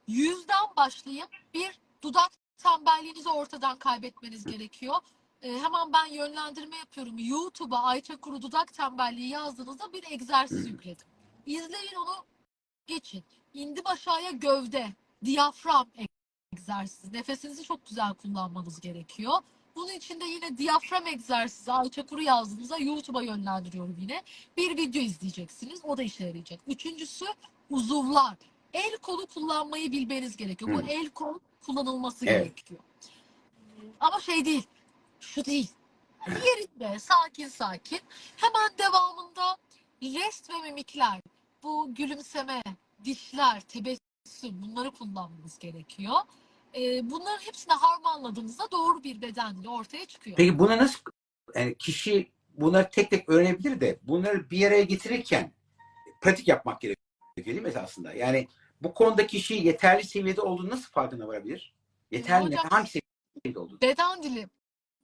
yüzden 0.07 0.65
başlayıp 0.77 1.29
bir 1.53 1.79
dudak 2.01 2.31
tembelliğinizi 2.57 3.29
ortadan 3.29 3.79
kaybetmeniz 3.79 4.45
gerekiyor. 4.45 4.95
Ee, 5.41 5.51
hemen 5.59 5.93
ben 5.93 6.05
yönlendirme 6.05 6.77
yapıyorum. 6.77 7.15
YouTube'a 7.17 7.83
Ayça 7.83 8.17
Kuru 8.17 8.41
dudak 8.41 8.73
tembelliği 8.73 9.29
yazdığınızda 9.29 9.93
bir 9.93 10.03
egzersiz 10.11 10.65
Hı. 10.65 10.69
yükledim. 10.69 11.07
İzleyin 11.45 11.95
onu 12.05 12.25
geçin. 12.87 13.23
İndim 13.53 13.83
aşağıya 13.87 14.31
gövde, 14.31 14.87
diyafram 15.25 15.87
egzersizi. 16.53 17.13
Nefesinizi 17.13 17.63
çok 17.63 17.85
güzel 17.85 18.13
kullanmanız 18.13 18.79
gerekiyor. 18.79 19.33
Bunun 19.75 19.91
için 19.93 20.19
de 20.21 20.25
yine 20.25 20.57
diyafram 20.57 21.07
egzersizi 21.07 21.71
Ayça 21.71 22.05
Kuru 22.05 22.21
yazdığınızda 22.21 22.77
YouTube'a 22.77 23.21
yönlendiriyorum 23.21 23.95
yine. 23.99 24.23
Bir 24.57 24.77
video 24.77 25.01
izleyeceksiniz. 25.01 25.85
O 25.85 25.97
da 25.97 26.03
işe 26.03 26.25
yarayacak. 26.25 26.59
Üçüncüsü 26.67 27.25
uzuvlar. 27.69 28.37
El 28.73 28.97
kolu 28.97 29.27
kullanmayı 29.27 29.91
bilmeniz 29.91 30.37
gerekiyor. 30.37 30.73
Bu 30.73 30.77
Hı. 30.77 30.85
el 30.87 31.09
kol 31.09 31.39
kullanılması 31.65 32.25
Evet. 32.25 32.43
gerekiyor. 32.45 32.79
Ama 33.99 34.19
şey 34.19 34.45
değil. 34.45 34.63
Şu 35.21 35.45
değil. 35.45 35.69
Yerinde 36.27 36.99
sakin 36.99 37.47
sakin. 37.47 37.99
Hemen 38.37 38.71
devamında 38.77 39.57
jest 40.01 40.49
ve 40.49 40.61
mimikler. 40.61 41.21
Bu 41.63 41.95
gülümseme, 41.95 42.61
dişler, 43.03 43.61
tebessüm 43.61 44.61
bunları 44.61 44.91
kullanmanız 44.91 45.59
gerekiyor. 45.59 46.15
Ee, 46.75 47.09
bunların 47.11 47.45
hepsini 47.45 47.73
harmanladığınızda 47.73 48.71
doğru 48.71 49.03
bir 49.03 49.21
beden 49.21 49.55
dili 49.57 49.69
ortaya 49.69 50.05
çıkıyor. 50.05 50.37
Peki 50.37 50.59
buna 50.59 50.77
nasıl 50.77 50.99
yani 51.55 51.75
kişi 51.75 52.31
bunları 52.53 52.89
tek 52.89 53.09
tek 53.09 53.29
öğrenebilir 53.29 53.81
de 53.81 53.99
bunları 54.03 54.49
bir 54.49 54.67
araya 54.67 54.83
getirirken 54.83 55.51
pratik 56.21 56.47
yapmak 56.47 56.81
gerekiyor 56.81 57.45
değil 57.45 57.61
mi 57.61 57.67
esasında? 57.69 58.13
Yani 58.13 58.47
bu 58.81 58.93
konuda 58.93 59.27
kişi 59.27 59.53
yeterli 59.53 60.03
seviyede 60.03 60.41
olduğunu 60.41 60.69
nasıl 60.69 60.91
farkına 60.91 61.27
varabilir? 61.27 61.73
Yeterli? 62.11 62.45
Hocam- 62.55 62.69
Hangi 62.69 62.89
seviyede 62.89 63.59
olduğunu? 63.59 63.81
beden 63.81 64.23
dili 64.23 64.47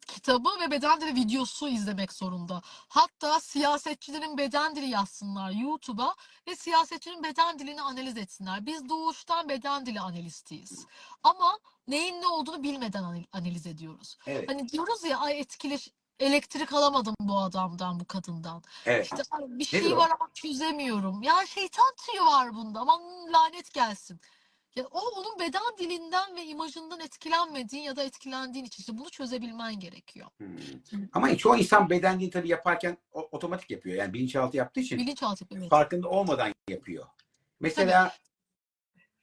kitabı 0.08 0.50
ve 0.62 0.72
beden 0.72 1.02
dili 1.02 1.16
videosu 1.16 1.68
izlemek 1.68 2.14
zorunda. 2.14 2.62
Hatta 2.88 3.40
siyasetçilerin 3.40 4.38
beden 4.38 4.76
dili 4.76 4.86
yazsınlar 4.90 5.52
YouTube'a 5.52 6.16
ve 6.48 6.56
siyasetçinin 6.56 7.24
beden 7.24 7.60
dilini 7.60 7.82
analiz 7.82 8.18
etsinler. 8.18 8.66
Biz 8.66 8.90
doğuştan 8.90 9.50
beden 9.50 9.86
dili 9.86 10.00
analistiyiz. 10.00 10.86
Ama 11.24 11.60
neyin 11.88 12.22
ne 12.22 12.28
olduğunu 12.28 12.64
bilmeden 12.64 13.04
anal- 13.04 13.26
analiz 13.34 13.68
ediyoruz. 13.68 14.18
Evet. 14.28 14.50
Hani 14.50 14.70
diyoruz 14.70 15.04
ya 15.04 15.20
ay 15.20 15.40
etkileş 15.40 15.90
elektrik 16.20 16.74
alamadım 16.74 17.16
bu 17.20 17.38
adamdan, 17.40 18.00
bu 18.00 18.06
kadından. 18.06 18.64
Evet. 18.86 19.04
İşte 19.06 19.24
"Ay, 19.32 19.42
bir 19.44 19.54
Nedir 19.54 19.66
şey 19.66 19.94
o? 19.94 19.98
var 19.98 20.10
ama 20.20 20.30
çözemiyorum. 20.34 21.24
Ya 21.24 21.46
şeytan 21.46 21.94
tüyü 22.06 22.22
var 22.26 22.54
bunda. 22.56 22.80
Aman 22.80 23.02
lanet 23.34 23.74
gelsin. 23.74 24.22
Ya 24.76 24.86
o 24.92 25.00
onun 25.00 25.40
beden 25.40 25.62
dilinden 25.80 26.36
ve 26.36 26.46
imajından 26.46 27.00
etkilenmediğin 27.00 27.84
ya 27.84 27.96
da 27.96 28.04
etkilendiğin 28.04 28.66
için 28.66 28.82
işte 28.82 28.98
bunu 28.98 29.10
çözebilmen 29.10 29.80
gerekiyor. 29.80 30.28
Hmm. 30.38 30.48
Ama 31.14 31.38
çoğu 31.38 31.58
insan 31.58 31.90
beden 31.90 32.20
dili 32.20 32.30
tabii 32.30 32.50
yaparken 32.50 32.98
o- 33.12 33.28
otomatik 33.32 33.72
yapıyor. 33.72 33.96
Yani 33.96 34.14
bilinçaltı 34.14 34.58
yaptığı 34.58 34.80
için 34.80 34.98
Bilinçaltı 34.98 35.46
evet. 35.52 35.70
farkında 35.70 36.10
olmadan 36.10 36.54
yapıyor. 36.70 37.06
Mesela 37.60 38.16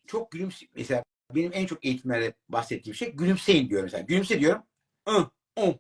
çok 0.07 0.31
gülümse 0.31 0.67
mesela 0.75 1.05
benim 1.35 1.51
en 1.55 1.67
çok 1.67 1.85
eğitimlerde 1.85 2.35
bahsettiğim 2.49 2.95
şey 2.95 3.13
gülümseyin 3.13 3.69
diyorum 3.69 3.85
mesela. 3.85 4.03
Gülümse 4.03 4.41
diyorum. 4.41 4.63
ı 5.09 5.31
ı 5.59 5.79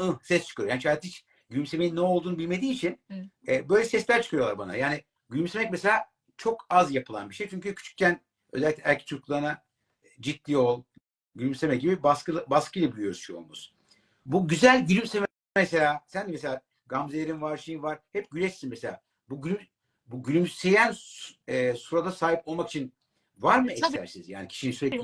ı 0.00 0.18
ses 0.22 0.46
çıkıyor. 0.46 0.68
Yani 0.68 0.82
şayet 0.82 1.04
hiç 1.04 1.24
gülümsemenin 1.50 1.96
ne 1.96 2.00
olduğunu 2.00 2.38
bilmediği 2.38 2.72
için 2.72 3.00
Evet. 3.10 3.26
e, 3.48 3.68
böyle 3.68 3.84
sesler 3.84 4.22
çıkıyorlar 4.22 4.58
bana. 4.58 4.76
Yani 4.76 5.04
gülümsemek 5.28 5.70
mesela 5.70 6.04
çok 6.36 6.66
az 6.70 6.94
yapılan 6.94 7.30
bir 7.30 7.34
şey. 7.34 7.48
Çünkü 7.48 7.74
küçükken 7.74 8.20
özellikle 8.52 8.82
erkek 8.82 9.06
çocuklarına 9.06 9.62
ciddi 10.20 10.56
ol, 10.56 10.82
gülümseme 11.34 11.76
gibi 11.76 12.02
baskı, 12.02 12.44
baskıyla 12.50 12.96
biliyoruz 12.96 13.20
çoğumuz. 13.20 13.74
Bu 14.26 14.48
güzel 14.48 14.86
gülümseme 14.86 15.26
mesela 15.56 16.00
sen 16.06 16.28
de 16.28 16.32
mesela 16.32 16.60
Gamze'lerin 16.86 17.40
var, 17.42 17.56
şeyin 17.56 17.82
var. 17.82 18.00
Hep 18.12 18.30
güleçsin 18.30 18.70
mesela. 18.70 19.00
Bu 19.28 19.42
gülüm, 19.42 19.60
bu 20.06 20.22
gülümseyen 20.22 20.94
e, 21.46 21.74
surada 21.74 22.12
sahip 22.12 22.48
olmak 22.48 22.68
için 22.68 22.92
var 23.38 23.58
mı 23.58 23.68
Tabii. 23.68 23.86
egzersiz? 23.86 24.28
Yani 24.28 24.48
kişinin 24.48 24.72
sürekli 24.72 25.00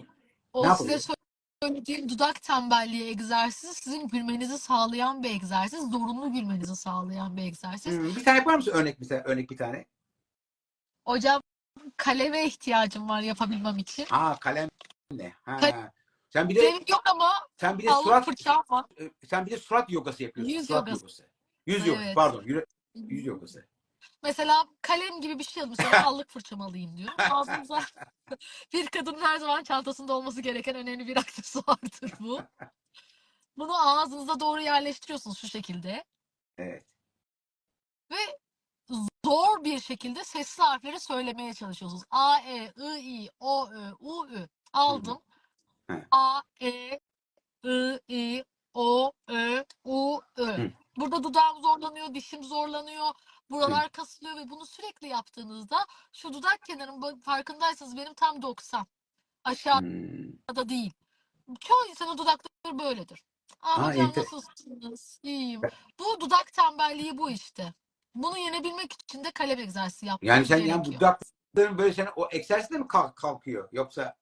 O 0.52 0.68
Ne 0.68 0.74
size 0.74 0.92
yapabilir? 0.92 1.16
söylediğim 1.62 2.08
dudak 2.08 2.42
tembelliği 2.42 3.04
egzersizi 3.10 3.74
sizin 3.74 4.08
gülmenizi 4.08 4.58
sağlayan 4.58 5.22
bir 5.22 5.30
egzersiz. 5.30 5.90
Zorunlu 5.90 6.32
gülmenizi 6.32 6.76
sağlayan 6.76 7.36
bir 7.36 7.42
egzersiz. 7.42 7.98
Hmm, 7.98 8.16
bir 8.16 8.24
tane 8.24 8.38
yapar 8.38 8.56
mısın 8.56 8.72
örnek 8.74 8.98
mesela 8.98 9.22
örnek 9.24 9.50
bir 9.50 9.56
tane? 9.56 9.84
Hocam 11.04 11.42
kaleme 11.96 12.44
ihtiyacım 12.44 13.08
var 13.08 13.20
yapabilmem 13.20 13.78
için. 13.78 14.06
Aa 14.10 14.36
kalem 14.38 14.68
ne? 15.10 15.32
Ha. 15.42 15.56
Kal- 15.56 15.90
sen 16.30 16.48
bir 16.48 16.56
de 16.56 16.62
Benim 16.62 16.84
yok 16.88 17.02
ama 17.10 17.32
sen 17.56 17.78
bir 17.78 17.86
de 17.86 17.90
surat 18.02 18.24
fırçam 18.24 18.64
var. 18.70 18.84
e, 19.00 19.26
sen 19.26 19.46
bir 19.46 19.50
de 19.50 19.58
surat 19.58 19.90
yogası 19.90 20.22
yapıyorsun. 20.22 20.54
Yüz 20.54 20.66
surat 20.66 20.88
yogası. 20.88 21.28
Yüz 21.66 21.86
yogası. 21.86 22.04
Evet. 22.04 22.14
Pardon. 22.14 22.42
Yüre, 22.42 22.66
yüz 22.94 23.26
yogası. 23.26 23.66
Mesela 24.22 24.66
kalem 24.82 25.20
gibi 25.20 25.38
bir 25.38 25.44
şey 25.44 25.62
alayım. 25.62 25.76
Mesela 25.78 26.06
allık 26.06 26.30
fırçamı 26.30 26.64
alayım 26.64 26.96
diyorum. 26.96 27.16
Ağzınıza 27.30 27.80
bir 28.72 28.86
kadının 28.86 29.20
her 29.20 29.38
zaman 29.38 29.62
çantasında 29.62 30.12
olması 30.12 30.40
gereken 30.40 30.76
önemli 30.76 31.06
bir 31.06 31.16
aksesuardır 31.16 32.12
bu. 32.20 32.40
Bunu 33.56 33.88
ağzınıza 33.88 34.40
doğru 34.40 34.60
yerleştiriyorsunuz 34.60 35.38
şu 35.38 35.48
şekilde. 35.48 36.04
Evet. 36.58 36.84
Ve 38.10 38.16
zor 39.26 39.64
bir 39.64 39.80
şekilde 39.80 40.24
sesli 40.24 40.62
harfleri 40.62 41.00
söylemeye 41.00 41.54
çalışıyorsunuz. 41.54 42.02
A, 42.10 42.38
E, 42.38 42.72
I, 42.76 43.24
I, 43.24 43.30
O, 43.40 43.68
Ö, 43.70 43.92
U, 44.00 44.26
Ü. 44.28 44.48
Aldım. 44.72 45.18
Hı. 45.90 46.02
A, 46.10 46.40
E, 46.62 47.00
I, 47.64 47.98
I, 48.08 48.44
O, 48.74 49.12
Ö, 49.28 49.64
U, 49.84 50.20
Ö. 50.36 50.70
Burada 50.96 51.24
dudağım 51.24 51.60
zorlanıyor, 51.60 52.14
dişim 52.14 52.44
zorlanıyor. 52.44 53.10
Buralar 53.50 53.88
kasılıyor 53.88 54.36
ve 54.36 54.50
bunu 54.50 54.66
sürekli 54.66 55.08
yaptığınızda 55.08 55.86
şu 56.12 56.32
dudak 56.32 56.62
kenarım 56.62 57.20
farkındaysanız 57.22 57.96
benim 57.96 58.14
tam 58.14 58.42
90. 58.42 58.86
Aşağıda 59.44 60.68
değil. 60.68 60.92
Çoğu 61.60 61.86
insanın 61.90 62.18
dudakları 62.18 62.78
böyledir. 62.78 63.22
Aa 63.62 63.70
Aa, 63.70 63.88
hocam 63.88 64.06
enter- 64.06 64.20
nasılsınız? 64.20 65.20
İyiyim. 65.22 65.60
Bu 65.98 66.20
dudak 66.20 66.52
tembelliği 66.52 67.18
bu 67.18 67.30
işte. 67.30 67.74
Bunu 68.16 68.38
yenebilmek 68.38 68.92
için 68.92 69.24
de 69.24 69.30
kalem 69.30 69.58
egzersizi 69.58 70.06
yapmak 70.06 70.28
Yani 70.28 70.46
sen 70.46 70.58
gerekiyor. 70.58 70.84
yani 70.84 70.94
dudakların 70.94 71.78
böyle 71.78 71.94
sen 71.94 72.08
o 72.16 72.28
egzersizle 72.32 72.78
mi 72.78 72.88
kalk, 72.88 73.16
kalkıyor? 73.16 73.68
Yoksa 73.72 74.16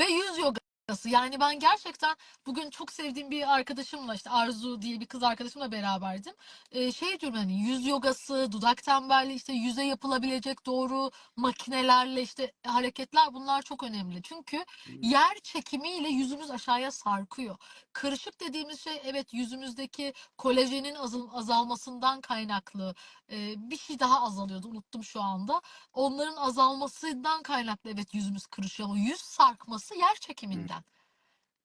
Ve 0.00 0.04
yüz 0.04 0.38
yogası. 0.88 1.08
Yani 1.08 1.40
ben 1.40 1.58
gerçekten 1.58 2.16
bugün 2.46 2.70
çok 2.70 2.92
sevdiğim 2.92 3.30
bir 3.30 3.54
arkadaşımla 3.54 4.14
işte 4.14 4.30
Arzu 4.30 4.82
diye 4.82 5.00
bir 5.00 5.06
kız 5.06 5.22
arkadaşımla 5.22 5.72
beraberdim. 5.72 6.34
Ee, 6.72 6.92
şey 6.92 7.20
diyorum 7.20 7.38
hani 7.38 7.60
yüz 7.60 7.86
yogası, 7.86 8.48
dudak 8.52 8.82
tembelliği 8.82 9.36
işte 9.36 9.52
yüze 9.52 9.82
yapılabilecek 9.84 10.66
doğru 10.66 11.10
makinelerle 11.36 12.22
işte 12.22 12.52
hareketler 12.66 13.34
bunlar 13.34 13.62
çok 13.62 13.82
önemli. 13.82 14.22
Çünkü 14.22 14.64
yer 15.00 15.38
çekimiyle 15.42 16.08
yüzümüz 16.08 16.50
aşağıya 16.50 16.90
sarkıyor. 16.90 17.56
Kırışık 17.92 18.40
dediğimiz 18.40 18.80
şey 18.80 19.00
evet 19.04 19.34
yüzümüzdeki 19.34 20.12
kolajenin 20.38 20.94
azal- 20.94 21.28
azalmasından 21.32 22.20
kaynaklı. 22.20 22.94
Ee, 23.30 23.54
bir 23.70 23.78
şey 23.78 23.98
daha 24.00 24.22
azalıyordu 24.22 24.68
unuttum 24.68 25.04
şu 25.04 25.22
anda. 25.22 25.60
Onların 25.92 26.36
azalmasından 26.36 27.42
kaynaklı 27.42 27.90
evet 27.90 28.14
yüzümüz 28.14 28.46
kırışıyor 28.46 28.88
ama 28.88 28.98
yüz 28.98 29.20
sarkması 29.20 29.94
yer 29.94 30.14
çekiminden. 30.20 30.75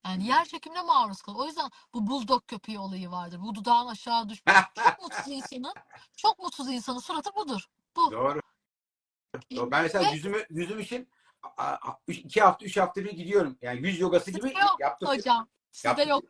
Yani 0.06 0.28
yer 0.28 0.46
çekimine 0.46 0.82
maruz 0.82 1.22
kalıyor. 1.22 1.44
O 1.44 1.48
yüzden 1.48 1.70
bu 1.94 2.08
bulldog 2.08 2.48
köpeği 2.48 2.80
olayı 2.80 3.12
vardır. 3.12 3.40
Bu 3.42 3.56
dudağın 3.56 3.88
aşağı 3.88 4.30
düş. 4.30 4.44
Çok 4.76 5.02
mutsuz 5.02 5.28
insanın, 5.28 5.74
çok 6.18 6.40
mutsuz 6.40 6.70
insanın 6.70 7.00
suratı 7.00 7.36
budur. 7.36 7.70
Bu. 7.96 8.12
doğru. 8.12 8.42
Doğru. 9.56 9.72
Ben 9.72 9.84
mesela 9.84 10.12
Ve- 10.12 10.16
yüzümü 10.16 10.46
yüzüm 10.50 10.80
için 10.80 11.10
iki 12.08 12.42
hafta 12.42 12.66
üç 12.66 12.78
hafta 12.78 13.04
bir 13.04 13.12
gidiyorum. 13.12 13.58
Yani 13.62 13.88
yüz 13.88 14.00
yogası 14.00 14.32
gibi 14.32 14.48
yok 14.48 14.76
yaptır, 14.80 15.08
hocam. 15.08 15.50
Sizde 15.72 15.88
yaptır- 15.88 16.08
yok. 16.08 16.24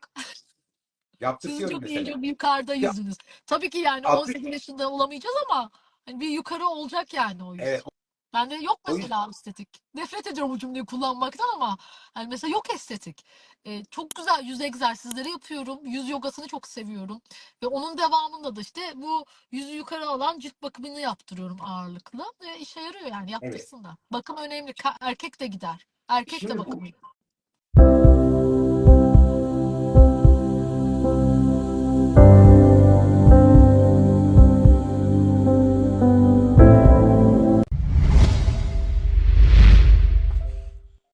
Yaptırtıyorum 1.20 1.70
çok 1.82 1.90
iyi, 1.90 2.00
mesela. 2.00 2.16
çok 2.16 2.26
yukarıda 2.26 2.76
Ya- 2.76 2.90
yüzünüz. 2.90 3.18
Tabii 3.46 3.70
ki 3.70 3.78
yani 3.78 4.08
Altı- 4.08 4.22
18 4.22 4.46
yaşında 4.46 4.90
olamayacağız 4.90 5.36
ama 5.50 5.70
hani 6.06 6.20
bir 6.20 6.30
yukarı 6.30 6.68
olacak 6.68 7.14
yani 7.14 7.44
o 7.44 7.54
yüz. 7.56 7.64
Evet. 7.64 7.84
Bende 8.34 8.56
yok 8.56 8.80
mesela 8.88 9.28
estetik. 9.30 9.70
Nefret 9.94 10.28
ediyorum 10.28 10.54
bu 10.54 10.60
cümleyi 10.60 10.86
kullanmaktan 10.86 11.48
ama 11.56 11.78
hani 12.14 12.28
mesela 12.28 12.52
yok 12.52 12.74
estetik. 12.74 13.26
Ee, 13.66 13.84
çok 13.86 14.10
güzel 14.10 14.44
yüz 14.44 14.62
egzersizleri 14.62 15.30
yapıyorum. 15.30 15.80
Yüz 15.86 16.10
yogasını 16.10 16.48
çok 16.48 16.68
seviyorum. 16.68 17.22
Ve 17.64 17.68
onun 17.68 17.98
devamında 17.98 18.56
da 18.56 18.62
işte 18.62 18.82
bu 18.96 19.26
yüzü 19.52 19.72
yukarı 19.76 20.08
alan 20.10 20.40
cilt 20.40 20.62
bakımını 20.62 21.00
yaptırıyorum 21.00 21.58
ağırlıklı. 21.62 22.24
Ve 22.42 22.60
işe 22.60 22.82
yarıyor 22.82 23.06
yani 23.06 23.32
yaptırsın 23.32 23.84
da. 23.84 23.98
Bakım 24.12 24.38
önemli. 24.38 24.72
Ka- 24.72 24.98
erkek 25.02 25.40
de 25.40 25.48
gider. 25.48 25.88
Erkek 26.08 26.40
Şimdi 26.40 26.54
de 26.54 26.58
bu- 26.58 26.66
bakım 26.66 26.86
yapar. 26.86 27.11